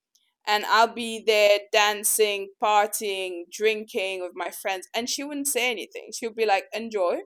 and 0.47 0.65
I'll 0.67 0.93
be 0.93 1.23
there 1.25 1.59
dancing, 1.73 2.49
partying, 2.63 3.45
drinking 3.53 4.21
with 4.21 4.33
my 4.35 4.51
friends, 4.51 4.89
and 4.95 5.09
she 5.09 5.23
wouldn't 5.23 5.49
say 5.49 5.71
anything. 5.71 6.11
She'll 6.13 6.33
be 6.35 6.47
like, 6.47 6.65
enjoy. 6.73 7.21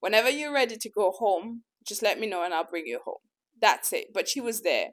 Whenever 0.00 0.30
you're 0.30 0.52
ready 0.52 0.76
to 0.76 0.90
go 0.90 1.10
home, 1.10 1.62
just 1.86 2.02
let 2.02 2.20
me 2.20 2.26
know 2.26 2.44
and 2.44 2.54
I'll 2.54 2.68
bring 2.68 2.86
you 2.86 3.00
home. 3.04 3.16
That's 3.60 3.92
it. 3.92 4.08
But 4.14 4.28
she 4.28 4.40
was 4.40 4.60
there. 4.60 4.90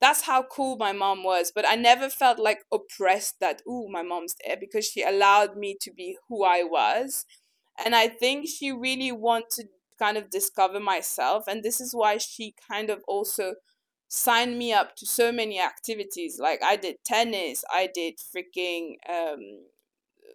That's 0.00 0.22
how 0.22 0.42
cool 0.44 0.76
my 0.76 0.92
mom 0.92 1.22
was. 1.22 1.52
But 1.54 1.66
I 1.68 1.74
never 1.76 2.08
felt 2.08 2.38
like 2.38 2.64
oppressed 2.72 3.38
that, 3.40 3.62
ooh, 3.68 3.88
my 3.90 4.02
mom's 4.02 4.34
there 4.44 4.56
because 4.58 4.86
she 4.86 5.02
allowed 5.02 5.56
me 5.56 5.76
to 5.82 5.92
be 5.92 6.16
who 6.28 6.44
I 6.44 6.62
was. 6.62 7.26
And 7.82 7.94
I 7.94 8.08
think 8.08 8.48
she 8.48 8.72
really 8.72 9.12
wanted 9.12 9.66
to 9.66 9.68
kind 9.98 10.16
of 10.16 10.30
discover 10.30 10.80
myself. 10.80 11.44
And 11.46 11.62
this 11.62 11.80
is 11.80 11.94
why 11.94 12.16
she 12.18 12.54
kind 12.70 12.90
of 12.90 13.02
also 13.06 13.54
signed 14.08 14.58
me 14.58 14.72
up 14.72 14.96
to 14.96 15.06
so 15.06 15.30
many 15.32 15.60
activities. 15.60 16.38
Like 16.38 16.62
I 16.62 16.76
did 16.76 16.96
tennis, 17.04 17.64
I 17.70 17.88
did 17.92 18.14
freaking 18.18 18.94
um 19.08 19.66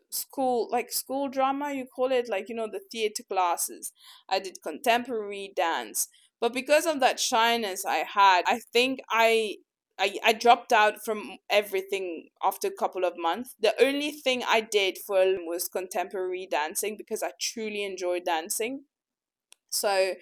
school 0.10 0.68
like 0.72 0.92
school 0.92 1.28
drama 1.28 1.74
you 1.74 1.86
call 1.86 2.12
it 2.12 2.30
like 2.30 2.48
you 2.50 2.56
know 2.56 2.68
the 2.72 2.80
theater 2.92 3.24
classes 3.24 3.92
i 4.30 4.40
did 4.40 4.62
contemporary 4.64 5.52
dance 5.56 6.08
but 6.40 6.54
because 6.54 6.86
of 6.86 7.00
that 7.00 7.20
shyness 7.20 7.86
i 7.86 7.98
had 7.98 8.44
i 8.48 8.60
think 8.74 9.00
i 9.10 9.56
I, 9.98 10.18
I 10.26 10.34
dropped 10.34 10.74
out 10.74 11.06
from 11.06 11.38
everything 11.50 12.28
after 12.44 12.68
a 12.68 12.78
couple 12.78 13.06
of 13.06 13.14
months. 13.16 13.56
The 13.62 13.74
only 13.82 14.12
thing 14.12 14.44
I 14.46 14.60
did 14.60 14.98
for 14.98 15.24
was 15.46 15.70
contemporary 15.70 16.50
dancing 16.52 16.98
because 16.98 17.24
I 17.24 17.32
truly 17.40 17.86
enjoyed 17.86 18.26
dancing. 18.26 18.84
So 19.70 20.16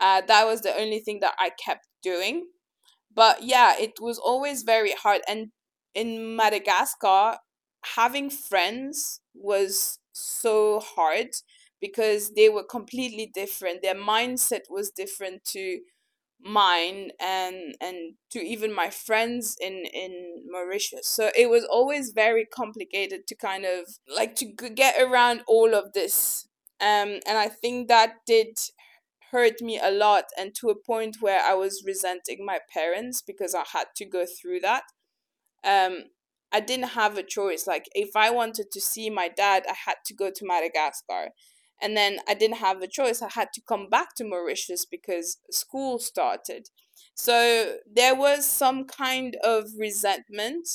uh, 0.00 0.22
that 0.26 0.46
was 0.46 0.62
the 0.62 0.74
only 0.74 1.00
thing 1.00 1.20
that 1.20 1.34
I 1.38 1.50
kept 1.50 1.86
doing 2.02 2.46
but 3.14 3.42
yeah 3.42 3.74
it 3.78 3.92
was 4.00 4.18
always 4.18 4.62
very 4.62 4.92
hard 4.92 5.20
and 5.28 5.48
in 5.94 6.36
madagascar 6.36 7.36
having 7.96 8.30
friends 8.30 9.20
was 9.34 9.98
so 10.12 10.80
hard 10.80 11.28
because 11.80 12.32
they 12.34 12.48
were 12.48 12.64
completely 12.64 13.30
different 13.32 13.82
their 13.82 13.94
mindset 13.94 14.62
was 14.68 14.90
different 14.90 15.44
to 15.44 15.80
mine 16.42 17.10
and 17.20 17.74
and 17.82 18.14
to 18.30 18.38
even 18.40 18.72
my 18.74 18.88
friends 18.88 19.56
in 19.60 19.84
in 19.92 20.42
Mauritius 20.50 21.06
so 21.06 21.30
it 21.36 21.50
was 21.50 21.64
always 21.64 22.12
very 22.12 22.46
complicated 22.46 23.26
to 23.26 23.34
kind 23.34 23.66
of 23.66 23.86
like 24.14 24.34
to 24.36 24.46
get 24.46 24.94
around 25.00 25.42
all 25.46 25.74
of 25.74 25.92
this 25.92 26.48
um 26.80 27.20
and 27.26 27.36
I 27.36 27.48
think 27.48 27.88
that 27.88 28.16
did 28.26 28.58
hurt 29.30 29.60
me 29.60 29.78
a 29.82 29.90
lot 29.90 30.24
and 30.36 30.54
to 30.56 30.70
a 30.70 30.74
point 30.74 31.18
where 31.20 31.40
I 31.40 31.54
was 31.54 31.82
resenting 31.86 32.44
my 32.44 32.58
parents 32.72 33.22
because 33.22 33.54
I 33.54 33.64
had 33.72 33.86
to 33.96 34.04
go 34.04 34.24
through 34.26 34.60
that. 34.60 34.84
Um, 35.64 36.04
I 36.52 36.60
didn't 36.60 36.90
have 36.90 37.16
a 37.16 37.22
choice. 37.22 37.66
Like, 37.66 37.88
if 37.94 38.16
I 38.16 38.30
wanted 38.30 38.70
to 38.72 38.80
see 38.80 39.08
my 39.10 39.28
dad, 39.28 39.64
I 39.68 39.74
had 39.86 39.96
to 40.06 40.14
go 40.14 40.30
to 40.30 40.46
Madagascar. 40.46 41.28
And 41.82 41.96
then 41.96 42.18
I 42.28 42.34
didn't 42.34 42.58
have 42.58 42.82
a 42.82 42.86
choice. 42.86 43.22
I 43.22 43.30
had 43.30 43.52
to 43.54 43.62
come 43.62 43.88
back 43.88 44.14
to 44.16 44.24
Mauritius 44.24 44.84
because 44.84 45.38
school 45.50 45.98
started. 45.98 46.68
So 47.14 47.76
there 47.90 48.14
was 48.14 48.46
some 48.46 48.84
kind 48.84 49.36
of 49.42 49.70
resentment. 49.78 50.68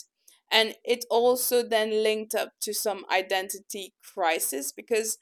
And 0.52 0.76
it 0.84 1.06
also 1.10 1.64
then 1.64 2.04
linked 2.04 2.36
up 2.36 2.54
to 2.62 2.74
some 2.74 3.06
identity 3.12 3.94
crisis 4.14 4.72
because 4.72 5.18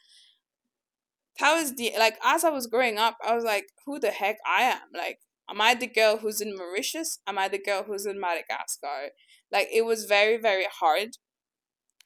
that 1.40 1.56
was 1.56 1.76
the 1.76 1.94
like 1.98 2.18
as 2.24 2.44
I 2.44 2.50
was 2.50 2.68
growing 2.68 2.98
up, 2.98 3.18
I 3.26 3.34
was 3.36 3.44
like, 3.44 3.68
who 3.86 4.00
the 4.00 4.12
heck 4.12 4.38
I 4.46 4.64
am? 4.64 4.82
Like, 4.94 5.20
am 5.50 5.62
I 5.62 5.74
the 5.74 5.88
girl 5.88 6.18
who's 6.18 6.42
in 6.42 6.56
Mauritius? 6.56 7.20
Am 7.26 7.38
I 7.38 7.48
the 7.48 7.58
girl 7.58 7.84
who's 7.84 8.06
in 8.06 8.20
Madagascar? 8.20 9.10
Like 9.52 9.70
it 9.74 9.86
was 9.86 10.06
very, 10.06 10.38
very 10.38 10.66
hard. 10.80 11.18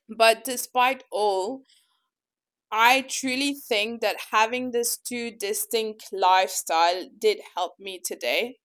But 0.09 0.43
despite 0.43 1.03
all, 1.11 1.63
I 2.71 3.01
truly 3.01 3.53
think 3.53 4.01
that 4.01 4.17
having 4.31 4.71
this 4.71 4.97
two 4.97 5.31
distinct 5.31 6.09
lifestyle 6.11 7.07
did 7.17 7.41
help 7.55 7.79
me 7.79 7.99
today. 7.99 8.57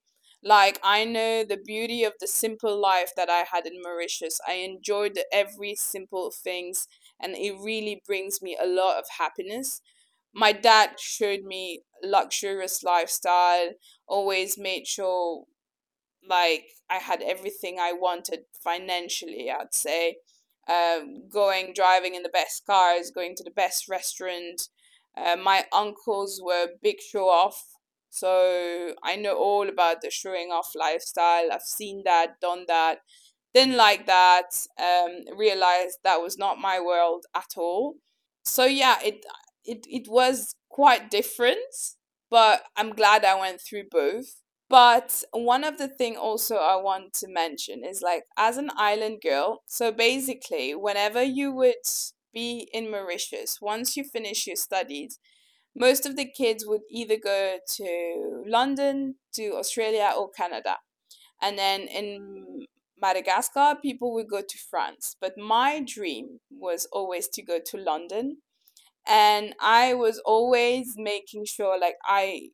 Like 0.42 0.80
I 0.82 1.04
know 1.04 1.44
the 1.44 1.56
beauty 1.56 2.02
of 2.04 2.14
the 2.20 2.26
simple 2.26 2.76
life 2.80 3.12
that 3.16 3.30
I 3.30 3.44
had 3.50 3.66
in 3.66 3.80
Mauritius. 3.80 4.40
I 4.46 4.54
enjoyed 4.54 5.18
every 5.32 5.76
simple 5.76 6.32
things 6.32 6.88
and 7.20 7.36
it 7.36 7.52
really 7.62 8.02
brings 8.06 8.42
me 8.42 8.56
a 8.60 8.66
lot 8.66 8.98
of 8.98 9.04
happiness 9.18 9.80
my 10.36 10.52
dad 10.52 10.98
showed 11.00 11.44
me 11.44 11.82
luxurious 12.02 12.82
lifestyle 12.82 13.70
always 14.08 14.58
made 14.58 14.86
sure 14.86 15.44
like 16.28 16.64
i 16.90 16.96
had 16.96 17.22
everything 17.22 17.78
i 17.80 17.92
wanted 17.92 18.40
financially 18.62 19.50
i'd 19.50 19.74
say 19.74 20.16
uh, 20.68 21.00
going 21.30 21.72
driving 21.74 22.14
in 22.14 22.22
the 22.22 22.28
best 22.28 22.64
cars, 22.66 23.10
going 23.10 23.34
to 23.36 23.44
the 23.44 23.50
best 23.50 23.88
restaurant. 23.88 24.68
Uh, 25.16 25.36
my 25.36 25.66
uncles 25.72 26.40
were 26.42 26.68
big 26.82 26.96
show 27.00 27.28
off, 27.28 27.62
so 28.10 28.94
I 29.02 29.16
know 29.16 29.36
all 29.36 29.68
about 29.68 30.00
the 30.02 30.10
showing 30.10 30.48
off 30.50 30.72
lifestyle. 30.74 31.50
I've 31.52 31.62
seen 31.62 32.02
that, 32.04 32.40
done 32.40 32.64
that, 32.68 32.98
didn't 33.54 33.76
like 33.76 34.06
that. 34.06 34.50
Um, 34.78 35.36
realized 35.36 35.98
that 36.04 36.20
was 36.20 36.38
not 36.38 36.58
my 36.58 36.80
world 36.80 37.26
at 37.34 37.54
all. 37.56 37.94
So 38.44 38.64
yeah, 38.64 38.96
it 39.04 39.24
it 39.64 39.86
it 39.88 40.08
was 40.08 40.54
quite 40.68 41.10
different, 41.10 41.58
but 42.30 42.64
I'm 42.76 42.90
glad 42.92 43.24
I 43.24 43.38
went 43.38 43.60
through 43.60 43.84
both. 43.90 44.41
But 44.72 45.22
one 45.32 45.64
of 45.64 45.76
the 45.76 45.86
thing 45.86 46.16
also 46.16 46.56
I 46.56 46.76
want 46.76 47.12
to 47.20 47.28
mention 47.28 47.84
is 47.84 48.00
like 48.00 48.24
as 48.38 48.56
an 48.56 48.70
island 48.74 49.18
girl, 49.22 49.60
so 49.66 49.92
basically 49.92 50.74
whenever 50.74 51.22
you 51.22 51.52
would 51.52 51.84
be 52.32 52.70
in 52.72 52.90
Mauritius, 52.90 53.60
once 53.60 53.98
you 53.98 54.02
finish 54.02 54.46
your 54.46 54.56
studies, 54.56 55.18
most 55.76 56.06
of 56.06 56.16
the 56.16 56.24
kids 56.24 56.64
would 56.66 56.80
either 56.90 57.18
go 57.22 57.58
to 57.76 58.44
London, 58.46 59.16
to 59.34 59.56
Australia 59.56 60.10
or 60.16 60.30
Canada. 60.30 60.78
And 61.42 61.58
then 61.58 61.82
in 61.82 62.64
Madagascar, 62.98 63.76
people 63.82 64.14
would 64.14 64.30
go 64.30 64.40
to 64.40 64.58
France. 64.70 65.16
But 65.20 65.36
my 65.36 65.82
dream 65.84 66.40
was 66.50 66.86
always 66.90 67.28
to 67.34 67.42
go 67.42 67.58
to 67.66 67.76
London. 67.76 68.38
And 69.06 69.54
I 69.60 69.92
was 69.92 70.18
always 70.24 70.94
making 70.96 71.44
sure 71.44 71.78
like 71.78 71.96
I 72.06 72.52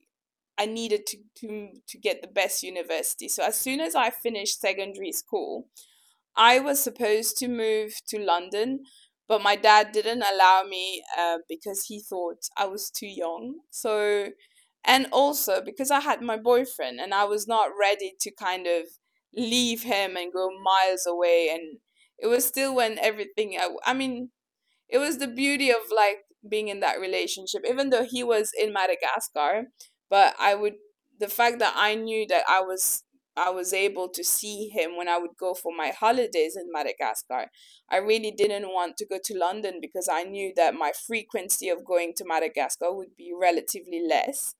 I 0.58 0.66
needed 0.66 1.06
to, 1.06 1.18
to 1.40 1.68
to 1.88 1.98
get 1.98 2.20
the 2.22 2.28
best 2.28 2.62
university. 2.62 3.28
So 3.28 3.44
as 3.44 3.56
soon 3.56 3.80
as 3.80 3.94
I 3.94 4.10
finished 4.10 4.60
secondary 4.60 5.12
school, 5.12 5.68
I 6.36 6.60
was 6.60 6.82
supposed 6.82 7.36
to 7.38 7.48
move 7.48 7.92
to 8.08 8.18
London, 8.18 8.84
but 9.28 9.42
my 9.42 9.56
dad 9.56 9.92
didn't 9.92 10.22
allow 10.22 10.62
me 10.68 11.02
uh, 11.18 11.38
because 11.48 11.86
he 11.86 12.00
thought 12.00 12.48
I 12.56 12.66
was 12.66 12.90
too 12.90 13.06
young. 13.08 13.60
So, 13.70 14.30
and 14.84 15.06
also 15.12 15.60
because 15.60 15.90
I 15.90 16.00
had 16.00 16.22
my 16.22 16.36
boyfriend 16.36 17.00
and 17.00 17.12
I 17.12 17.24
was 17.24 17.46
not 17.46 17.70
ready 17.78 18.14
to 18.20 18.30
kind 18.30 18.66
of 18.66 18.84
leave 19.36 19.82
him 19.82 20.16
and 20.16 20.32
go 20.32 20.48
miles 20.62 21.06
away. 21.06 21.48
And 21.52 21.78
it 22.18 22.28
was 22.28 22.46
still 22.46 22.74
when 22.74 22.98
everything, 22.98 23.56
I, 23.60 23.68
I 23.84 23.94
mean, 23.94 24.30
it 24.88 24.98
was 24.98 25.18
the 25.18 25.28
beauty 25.28 25.70
of 25.70 25.82
like 25.94 26.18
being 26.48 26.68
in 26.68 26.80
that 26.80 27.00
relationship, 27.00 27.62
even 27.68 27.90
though 27.90 28.04
he 28.04 28.24
was 28.24 28.52
in 28.58 28.72
Madagascar. 28.72 29.68
But 30.10 30.34
I 30.38 30.54
would, 30.54 30.74
the 31.18 31.28
fact 31.28 31.58
that 31.58 31.74
I 31.76 31.94
knew 31.94 32.26
that 32.28 32.44
I 32.48 32.60
was 32.60 33.04
I 33.38 33.50
was 33.50 33.72
able 33.72 34.08
to 34.08 34.24
see 34.24 34.68
him 34.68 34.96
when 34.96 35.08
I 35.08 35.16
would 35.16 35.36
go 35.38 35.54
for 35.54 35.72
my 35.74 35.88
holidays 35.90 36.56
in 36.56 36.72
Madagascar. 36.72 37.50
I 37.88 37.98
really 37.98 38.32
didn't 38.32 38.66
want 38.68 38.96
to 38.96 39.06
go 39.06 39.18
to 39.22 39.38
London 39.38 39.78
because 39.80 40.08
I 40.10 40.24
knew 40.24 40.52
that 40.56 40.74
my 40.74 40.90
frequency 41.06 41.68
of 41.68 41.84
going 41.84 42.14
to 42.16 42.24
Madagascar 42.24 42.92
would 42.92 43.16
be 43.16 43.32
relatively 43.38 44.02
less. 44.04 44.56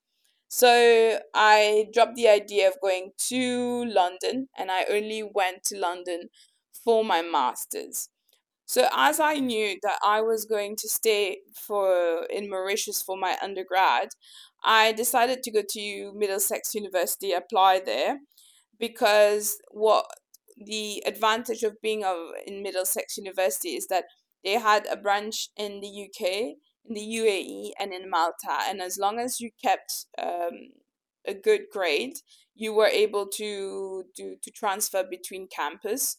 So 0.48 1.18
I 1.34 1.88
dropped 1.92 2.14
the 2.14 2.28
idea 2.28 2.68
of 2.68 2.80
going 2.80 3.12
to 3.28 3.84
London 3.84 4.48
and 4.56 4.70
I 4.70 4.84
only 4.88 5.22
went 5.22 5.64
to 5.64 5.78
London 5.78 6.28
for 6.84 7.04
my 7.04 7.20
masters. 7.20 8.08
So 8.68 8.86
as 8.94 9.18
I 9.18 9.38
knew 9.38 9.78
that 9.82 9.98
I 10.04 10.20
was 10.20 10.44
going 10.44 10.76
to 10.76 10.88
stay 10.90 11.38
for 11.54 12.26
in 12.28 12.50
Mauritius 12.50 13.00
for 13.00 13.16
my 13.16 13.34
undergrad, 13.42 14.10
I 14.62 14.92
decided 14.92 15.42
to 15.42 15.50
go 15.50 15.62
to 15.66 16.12
Middlesex 16.14 16.74
University, 16.74 17.32
apply 17.32 17.80
there 17.80 18.18
because 18.78 19.58
what 19.70 20.04
the 20.62 21.02
advantage 21.06 21.62
of 21.62 21.80
being 21.80 22.04
of 22.04 22.18
in 22.46 22.62
Middlesex 22.62 23.16
University 23.16 23.70
is 23.70 23.86
that 23.86 24.04
they 24.44 24.58
had 24.58 24.84
a 24.84 24.98
branch 24.98 25.48
in 25.56 25.80
the 25.80 26.04
UK, 26.04 26.56
in 26.84 26.94
the 26.94 27.00
UAE, 27.00 27.70
and 27.80 27.94
in 27.94 28.10
Malta, 28.10 28.68
and 28.68 28.82
as 28.82 28.98
long 28.98 29.18
as 29.18 29.40
you 29.40 29.48
kept 29.64 30.04
um, 30.18 30.72
a 31.26 31.32
good 31.32 31.62
grade, 31.72 32.18
you 32.54 32.74
were 32.74 32.86
able 32.86 33.26
to 33.28 34.04
do 34.14 34.36
to 34.42 34.50
transfer 34.50 35.02
between 35.02 35.46
campus. 35.48 36.18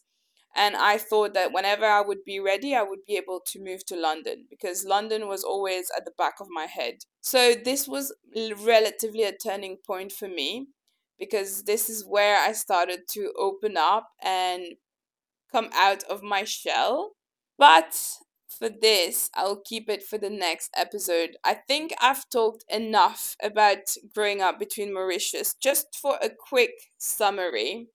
And 0.56 0.76
I 0.76 0.98
thought 0.98 1.32
that 1.34 1.52
whenever 1.52 1.84
I 1.86 2.00
would 2.00 2.24
be 2.24 2.40
ready, 2.40 2.74
I 2.74 2.82
would 2.82 3.06
be 3.06 3.16
able 3.16 3.40
to 3.46 3.62
move 3.62 3.86
to 3.86 3.96
London 3.96 4.46
because 4.50 4.84
London 4.84 5.28
was 5.28 5.44
always 5.44 5.90
at 5.96 6.04
the 6.04 6.10
back 6.18 6.34
of 6.40 6.48
my 6.50 6.66
head. 6.66 7.04
So 7.20 7.54
this 7.54 7.86
was 7.86 8.12
relatively 8.64 9.22
a 9.22 9.32
turning 9.32 9.76
point 9.86 10.10
for 10.10 10.26
me 10.26 10.66
because 11.18 11.64
this 11.64 11.88
is 11.88 12.04
where 12.04 12.36
I 12.36 12.52
started 12.52 13.06
to 13.10 13.32
open 13.38 13.76
up 13.76 14.08
and 14.22 14.74
come 15.52 15.70
out 15.74 16.02
of 16.04 16.22
my 16.22 16.44
shell. 16.44 17.12
But 17.56 18.18
for 18.48 18.68
this, 18.68 19.30
I'll 19.34 19.60
keep 19.64 19.88
it 19.88 20.02
for 20.02 20.18
the 20.18 20.30
next 20.30 20.70
episode. 20.76 21.36
I 21.44 21.54
think 21.54 21.92
I've 22.00 22.28
talked 22.28 22.64
enough 22.68 23.36
about 23.42 23.96
growing 24.14 24.40
up 24.42 24.58
between 24.58 24.92
Mauritius. 24.92 25.54
Just 25.54 25.96
for 26.00 26.18
a 26.20 26.28
quick 26.28 26.72
summary, 26.98 27.88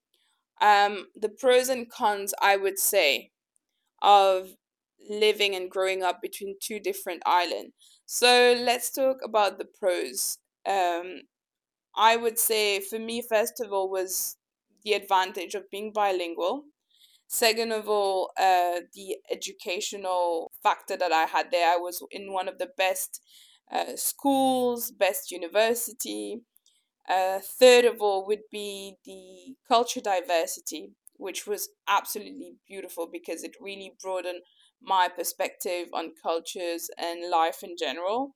um, 0.62 1.08
the 1.16 1.30
pros 1.30 1.70
and 1.70 1.90
cons, 1.90 2.34
I 2.42 2.58
would 2.58 2.80
say, 2.80 3.32
of 4.02 4.50
living 5.10 5.56
and 5.56 5.70
growing 5.70 6.04
up 6.04 6.22
between 6.22 6.56
two 6.62 6.80
different 6.80 7.22
islands. 7.26 7.74
So 8.06 8.56
let's 8.60 8.92
talk 8.92 9.18
about 9.24 9.58
the 9.58 9.66
pros. 9.66 10.38
Um, 10.68 11.22
I 11.96 12.16
would 12.16 12.40
say 12.40 12.80
for 12.80 13.00
me, 13.00 13.22
first 13.22 13.60
of 13.60 13.72
all, 13.72 13.90
was 13.90 14.38
the 14.84 14.94
advantage 14.94 15.56
of 15.56 15.70
being 15.72 15.92
bilingual. 15.92 16.66
Second 17.28 17.72
of 17.72 17.90
all, 17.90 18.32
uh, 18.40 18.82
the 18.94 19.18
educational 19.32 20.52
factor 20.62 20.96
that 20.96 21.12
I 21.12 21.24
had 21.24 21.52
there. 21.52 21.74
I 21.74 21.78
was 21.78 22.06
in 22.12 22.32
one 22.32 22.48
of 22.48 22.60
the 22.60 22.70
best 22.78 23.22
uh, 23.72 23.96
schools, 23.96 24.92
best 24.92 25.32
university. 25.32 26.42
Uh, 27.10 27.40
third 27.40 27.86
of 27.86 28.02
all 28.02 28.26
would 28.26 28.44
be 28.52 28.96
the 29.06 29.56
culture 29.68 30.02
diversity, 30.02 30.92
which 31.18 31.46
was 31.46 31.70
absolutely 31.88 32.56
beautiful 32.68 33.08
because 33.12 33.44
it 33.44 33.56
really 33.62 33.94
broadened 34.02 34.42
my 34.82 35.08
perspective 35.08 35.88
on 35.94 36.12
cultures 36.22 36.90
and 36.98 37.30
life 37.30 37.64
in 37.64 37.76
general. 37.78 38.36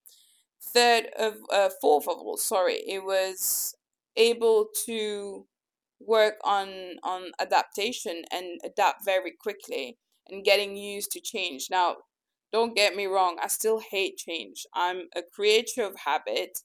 Third 0.61 1.07
of 1.17 1.35
uh, 1.51 1.69
fourth 1.81 2.07
of 2.07 2.17
all 2.17 2.37
sorry 2.37 2.75
it 2.87 3.03
was 3.03 3.75
able 4.17 4.67
to 4.85 5.45
work 5.99 6.35
on 6.43 6.97
on 7.03 7.31
adaptation 7.39 8.23
and 8.31 8.59
adapt 8.63 9.05
very 9.05 9.31
quickly 9.31 9.97
and 10.27 10.43
getting 10.43 10.75
used 10.75 11.11
to 11.11 11.21
change. 11.21 11.67
Now 11.71 11.97
don't 12.51 12.75
get 12.75 12.95
me 12.95 13.05
wrong 13.05 13.37
i 13.41 13.47
still 13.47 13.79
hate 13.91 14.17
change. 14.17 14.65
I'm 14.73 15.03
a 15.15 15.21
creature 15.21 15.83
of 15.83 15.95
habit 16.05 16.59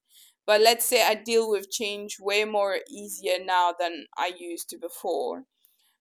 but 0.46 0.60
let's 0.60 0.84
say 0.84 1.02
i 1.06 1.14
deal 1.14 1.50
with 1.50 1.70
change 1.70 2.18
way 2.20 2.44
more 2.44 2.78
easier 2.88 3.36
now 3.44 3.74
than 3.78 4.06
i 4.16 4.32
used 4.38 4.68
to 4.70 4.78
before. 4.78 5.44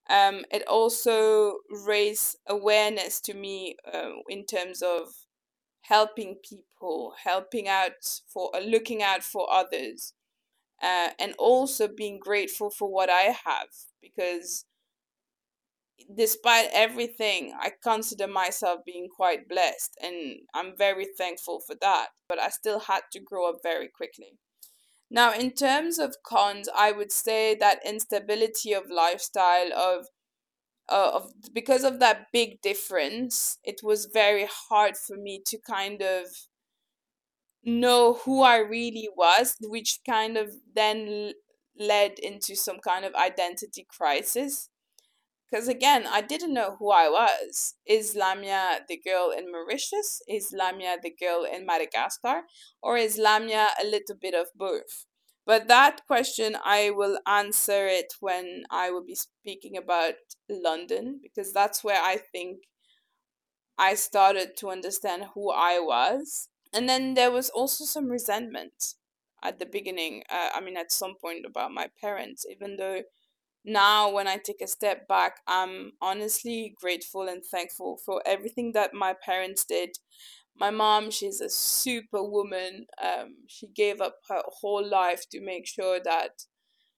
Um, 0.08 0.44
it 0.50 0.66
also 0.68 1.58
raised 1.86 2.36
awareness 2.46 3.20
to 3.22 3.34
me 3.34 3.76
uh, 3.92 4.10
in 4.28 4.44
terms 4.44 4.82
of 4.82 5.14
helping 5.82 6.36
people, 6.48 7.14
helping 7.24 7.68
out 7.68 8.20
for 8.28 8.50
uh, 8.54 8.60
looking 8.60 9.02
out 9.02 9.22
for 9.22 9.52
others, 9.52 10.14
uh, 10.82 11.10
and 11.18 11.34
also 11.38 11.88
being 11.88 12.18
grateful 12.18 12.70
for 12.70 12.90
what 12.92 13.10
I 13.10 13.34
have 13.44 13.68
because 14.02 14.66
despite 16.16 16.68
everything, 16.72 17.54
I 17.58 17.72
consider 17.82 18.26
myself 18.26 18.80
being 18.84 19.08
quite 19.08 19.48
blessed 19.48 19.96
and 20.02 20.40
I'm 20.54 20.76
very 20.76 21.06
thankful 21.16 21.60
for 21.60 21.76
that. 21.80 22.08
But 22.28 22.38
I 22.38 22.48
still 22.48 22.80
had 22.80 23.02
to 23.12 23.20
grow 23.20 23.48
up 23.48 23.56
very 23.62 23.88
quickly. 23.88 24.38
Now, 25.10 25.32
in 25.32 25.52
terms 25.52 25.98
of 25.98 26.16
cons, 26.26 26.68
I 26.76 26.90
would 26.90 27.12
say 27.12 27.54
that 27.54 27.86
instability 27.86 28.72
of 28.72 28.90
lifestyle, 28.90 29.72
of 29.72 30.06
uh, 30.88 31.12
of 31.14 31.32
because 31.52 31.84
of 31.84 31.98
that 32.00 32.26
big 32.32 32.60
difference, 32.60 33.58
it 33.64 33.80
was 33.82 34.06
very 34.12 34.46
hard 34.68 34.96
for 34.96 35.16
me 35.16 35.40
to 35.46 35.58
kind 35.58 36.02
of 36.02 36.26
know 37.64 38.14
who 38.24 38.42
I 38.42 38.58
really 38.58 39.08
was, 39.16 39.56
which 39.60 40.00
kind 40.06 40.36
of 40.36 40.54
then 40.74 41.32
led 41.78 42.18
into 42.18 42.54
some 42.54 42.78
kind 42.78 43.04
of 43.04 43.14
identity 43.14 43.86
crisis. 43.88 44.68
Because 45.50 45.68
again, 45.68 46.06
I 46.10 46.20
didn't 46.20 46.54
know 46.54 46.76
who 46.78 46.90
I 46.90 47.08
was. 47.08 47.74
Is 47.86 48.16
Lamia 48.16 48.80
the 48.88 48.98
girl 48.98 49.30
in 49.36 49.52
Mauritius? 49.52 50.20
Is 50.26 50.52
Lamia 50.52 50.96
the 51.02 51.14
girl 51.14 51.44
in 51.44 51.64
Madagascar? 51.64 52.42
Or 52.82 52.96
is 52.96 53.18
Lamia 53.18 53.68
a 53.80 53.86
little 53.86 54.16
bit 54.20 54.34
of 54.34 54.48
both? 54.56 55.06
But 55.46 55.68
that 55.68 56.06
question, 56.06 56.56
I 56.64 56.90
will 56.90 57.18
answer 57.26 57.86
it 57.86 58.14
when 58.20 58.64
I 58.70 58.90
will 58.90 59.04
be 59.04 59.14
speaking 59.14 59.76
about 59.76 60.14
London, 60.48 61.20
because 61.22 61.52
that's 61.52 61.84
where 61.84 62.00
I 62.02 62.16
think 62.16 62.60
I 63.76 63.94
started 63.94 64.56
to 64.58 64.70
understand 64.70 65.26
who 65.34 65.52
I 65.52 65.78
was. 65.78 66.48
And 66.72 66.88
then 66.88 67.14
there 67.14 67.30
was 67.30 67.50
also 67.50 67.84
some 67.84 68.08
resentment 68.08 68.94
at 69.42 69.58
the 69.58 69.66
beginning. 69.66 70.22
Uh, 70.30 70.48
I 70.54 70.60
mean, 70.60 70.76
at 70.76 70.90
some 70.90 71.14
point 71.20 71.44
about 71.46 71.72
my 71.72 71.88
parents, 72.00 72.46
even 72.50 72.76
though 72.76 73.02
now 73.64 74.10
when 74.10 74.28
I 74.28 74.36
take 74.36 74.60
a 74.62 74.66
step 74.66 75.08
back, 75.08 75.40
I'm 75.46 75.92
honestly 76.00 76.74
grateful 76.80 77.28
and 77.28 77.42
thankful 77.44 77.98
for 78.04 78.22
everything 78.26 78.72
that 78.72 78.92
my 78.92 79.14
parents 79.14 79.64
did. 79.64 79.90
My 80.56 80.70
mom, 80.70 81.10
she's 81.10 81.40
a 81.40 81.48
super 81.48 82.22
woman. 82.22 82.86
Um, 83.02 83.36
she 83.48 83.66
gave 83.68 84.00
up 84.00 84.16
her 84.28 84.42
whole 84.60 84.86
life 84.86 85.28
to 85.30 85.40
make 85.40 85.66
sure 85.66 85.98
that 86.04 86.44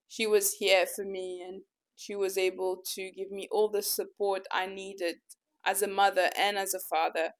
she 0.08 0.26
was 0.26 0.54
here 0.54 0.86
for 0.86 1.04
me 1.04 1.42
and 1.46 1.62
she 1.96 2.14
was 2.14 2.36
able 2.36 2.82
to 2.94 3.10
give 3.12 3.30
me 3.30 3.48
all 3.50 3.68
the 3.68 3.82
support 3.82 4.46
I 4.52 4.66
needed 4.66 5.16
as 5.64 5.82
a 5.82 5.88
mother 5.88 6.30
and 6.38 6.58
as 6.58 6.74
a 6.74 6.78
father. 6.78 7.30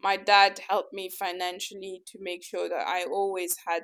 My 0.00 0.16
dad 0.16 0.60
helped 0.68 0.92
me 0.92 1.10
financially 1.10 2.02
to 2.06 2.18
make 2.20 2.44
sure 2.44 2.68
that 2.68 2.86
I 2.86 3.04
always 3.04 3.56
had 3.66 3.82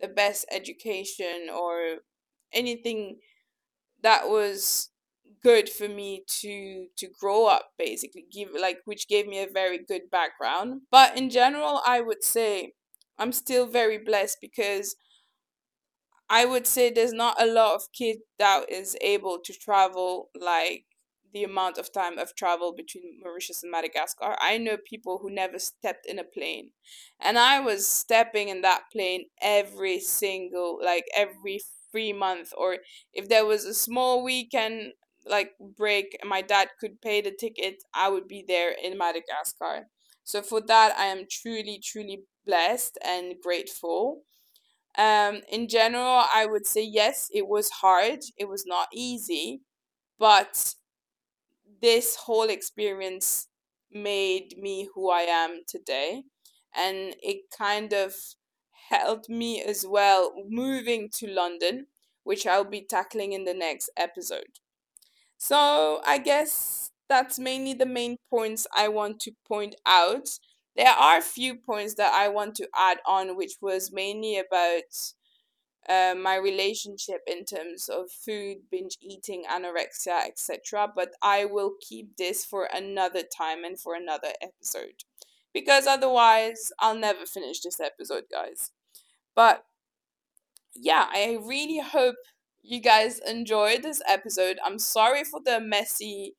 the 0.00 0.08
best 0.08 0.44
education 0.50 1.48
or 1.52 1.98
anything 2.52 3.18
that 4.04 4.28
was 4.28 4.90
good 5.42 5.68
for 5.68 5.88
me 5.88 6.22
to 6.26 6.86
to 6.96 7.08
grow 7.20 7.46
up 7.46 7.70
basically 7.78 8.24
give 8.32 8.48
like 8.58 8.78
which 8.84 9.08
gave 9.08 9.26
me 9.26 9.42
a 9.42 9.48
very 9.52 9.78
good 9.78 10.02
background 10.10 10.82
but 10.90 11.18
in 11.18 11.28
general 11.28 11.82
i 11.86 12.00
would 12.00 12.22
say 12.22 12.72
i'm 13.18 13.32
still 13.32 13.66
very 13.66 13.98
blessed 13.98 14.38
because 14.40 14.96
I 16.28 16.46
would 16.46 16.66
say 16.66 16.90
there's 16.90 17.12
not 17.12 17.40
a 17.40 17.46
lot 17.46 17.74
of 17.74 17.92
kid 17.92 18.18
that 18.38 18.70
is 18.70 18.96
able 19.02 19.38
to 19.44 19.52
travel 19.52 20.30
like 20.34 20.84
the 21.32 21.44
amount 21.44 21.78
of 21.78 21.92
time 21.92 22.18
I've 22.18 22.34
traveled 22.34 22.76
between 22.76 23.20
Mauritius 23.22 23.62
and 23.62 23.72
Madagascar. 23.72 24.36
I 24.40 24.56
know 24.56 24.76
people 24.76 25.18
who 25.20 25.30
never 25.30 25.58
stepped 25.58 26.06
in 26.06 26.18
a 26.18 26.24
plane. 26.24 26.70
And 27.20 27.38
I 27.38 27.60
was 27.60 27.86
stepping 27.86 28.48
in 28.48 28.62
that 28.62 28.84
plane 28.92 29.26
every 29.42 30.00
single 30.00 30.78
like 30.82 31.04
every 31.14 31.60
free 31.94 32.12
month 32.12 32.52
or 32.56 32.78
if 33.12 33.28
there 33.28 33.46
was 33.46 33.64
a 33.64 33.74
small 33.74 34.24
weekend 34.24 34.92
like 35.26 35.52
break 35.76 36.18
my 36.24 36.42
dad 36.42 36.68
could 36.80 37.00
pay 37.00 37.20
the 37.22 37.32
ticket, 37.32 37.76
I 37.94 38.10
would 38.10 38.28
be 38.28 38.44
there 38.46 38.72
in 38.72 38.98
Madagascar. 38.98 39.88
So 40.24 40.42
for 40.42 40.60
that 40.72 40.90
I 40.98 41.06
am 41.06 41.26
truly 41.30 41.80
truly 41.82 42.24
blessed 42.46 42.98
and 43.04 43.34
grateful 43.42 44.22
um, 44.96 45.40
in 45.50 45.68
general, 45.68 46.24
I 46.34 46.46
would 46.46 46.66
say 46.66 46.82
yes, 46.84 47.28
it 47.32 47.48
was 47.48 47.70
hard. 47.70 48.20
It 48.38 48.48
was 48.48 48.64
not 48.66 48.88
easy, 48.92 49.62
but 50.18 50.74
this 51.82 52.16
whole 52.16 52.48
experience 52.48 53.48
made 53.92 54.54
me 54.58 54.88
who 54.94 55.10
I 55.10 55.22
am 55.22 55.62
today. 55.68 56.24
And 56.74 57.14
it 57.22 57.50
kind 57.56 57.92
of 57.92 58.14
helped 58.88 59.28
me 59.28 59.62
as 59.62 59.86
well 59.86 60.32
moving 60.48 61.08
to 61.14 61.26
London, 61.26 61.86
which 62.22 62.46
I'll 62.46 62.64
be 62.64 62.82
tackling 62.82 63.32
in 63.32 63.44
the 63.44 63.54
next 63.54 63.90
episode. 63.96 64.58
So 65.36 66.00
I 66.06 66.18
guess 66.18 66.90
that's 67.08 67.38
mainly 67.38 67.74
the 67.74 67.86
main 67.86 68.16
points 68.30 68.66
I 68.74 68.88
want 68.88 69.20
to 69.20 69.32
point 69.46 69.74
out. 69.86 70.28
There 70.76 70.88
are 70.88 71.18
a 71.18 71.22
few 71.22 71.54
points 71.54 71.94
that 71.94 72.12
I 72.12 72.28
want 72.28 72.54
to 72.56 72.68
add 72.74 72.98
on, 73.06 73.36
which 73.36 73.54
was 73.60 73.92
mainly 73.92 74.38
about 74.38 74.82
uh, 75.88 76.14
my 76.14 76.36
relationship 76.36 77.20
in 77.26 77.44
terms 77.44 77.88
of 77.88 78.10
food, 78.10 78.58
binge 78.70 78.96
eating, 79.00 79.44
anorexia, 79.50 80.26
etc. 80.26 80.90
But 80.94 81.10
I 81.22 81.44
will 81.44 81.72
keep 81.80 82.16
this 82.16 82.44
for 82.44 82.68
another 82.74 83.22
time 83.22 83.64
and 83.64 83.78
for 83.78 83.94
another 83.94 84.32
episode 84.40 85.04
because 85.54 85.86
otherwise 85.86 86.72
I'll 86.80 86.96
never 86.96 87.24
finish 87.24 87.60
this 87.60 87.80
episode, 87.80 88.24
guys. 88.30 88.72
But 89.34 89.64
yeah, 90.74 91.06
I 91.12 91.38
really 91.44 91.78
hope 91.80 92.16
you 92.62 92.80
guys 92.80 93.18
enjoyed 93.20 93.82
this 93.82 94.02
episode. 94.08 94.58
I'm 94.64 94.78
sorry 94.78 95.24
for 95.24 95.40
the 95.44 95.60
messy 95.60 96.34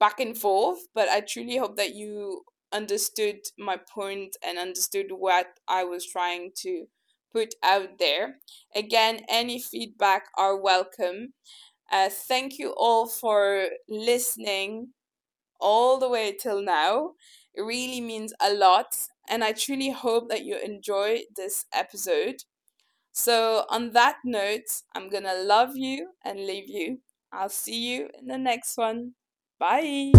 back 0.00 0.20
and 0.20 0.36
forth, 0.36 0.80
but 0.94 1.08
I 1.08 1.20
truly 1.20 1.58
hope 1.58 1.76
that 1.76 1.94
you 1.94 2.44
understood 2.72 3.40
my 3.58 3.76
point 3.78 4.36
and 4.46 4.58
understood 4.58 5.08
what 5.10 5.46
I 5.68 5.84
was 5.84 6.06
trying 6.06 6.52
to 6.58 6.86
put 7.32 7.54
out 7.62 7.98
there. 7.98 8.36
Again, 8.74 9.22
any 9.28 9.60
feedback 9.60 10.26
are 10.38 10.56
welcome. 10.56 11.34
Uh, 11.92 12.10
thank 12.10 12.58
you 12.58 12.74
all 12.76 13.06
for 13.08 13.66
listening 13.88 14.88
all 15.60 15.98
the 15.98 16.08
way 16.08 16.32
till 16.32 16.62
now. 16.62 17.12
It 17.54 17.62
really 17.62 18.00
means 18.00 18.32
a 18.40 18.52
lot, 18.52 18.96
and 19.30 19.44
I 19.44 19.52
truly 19.52 19.90
hope 19.90 20.28
that 20.28 20.44
you 20.44 20.58
enjoy 20.58 21.22
this 21.36 21.64
episode. 21.72 22.42
So, 23.12 23.64
on 23.70 23.92
that 23.92 24.18
note, 24.24 24.82
I'm 24.94 25.08
going 25.08 25.24
to 25.24 25.42
love 25.42 25.76
you 25.76 26.10
and 26.24 26.38
leave 26.38 26.68
you. 26.68 26.98
I'll 27.32 27.48
see 27.48 27.94
you 27.94 28.10
in 28.18 28.26
the 28.26 28.38
next 28.38 28.76
one. 28.76 29.14
Bye. 29.58 30.12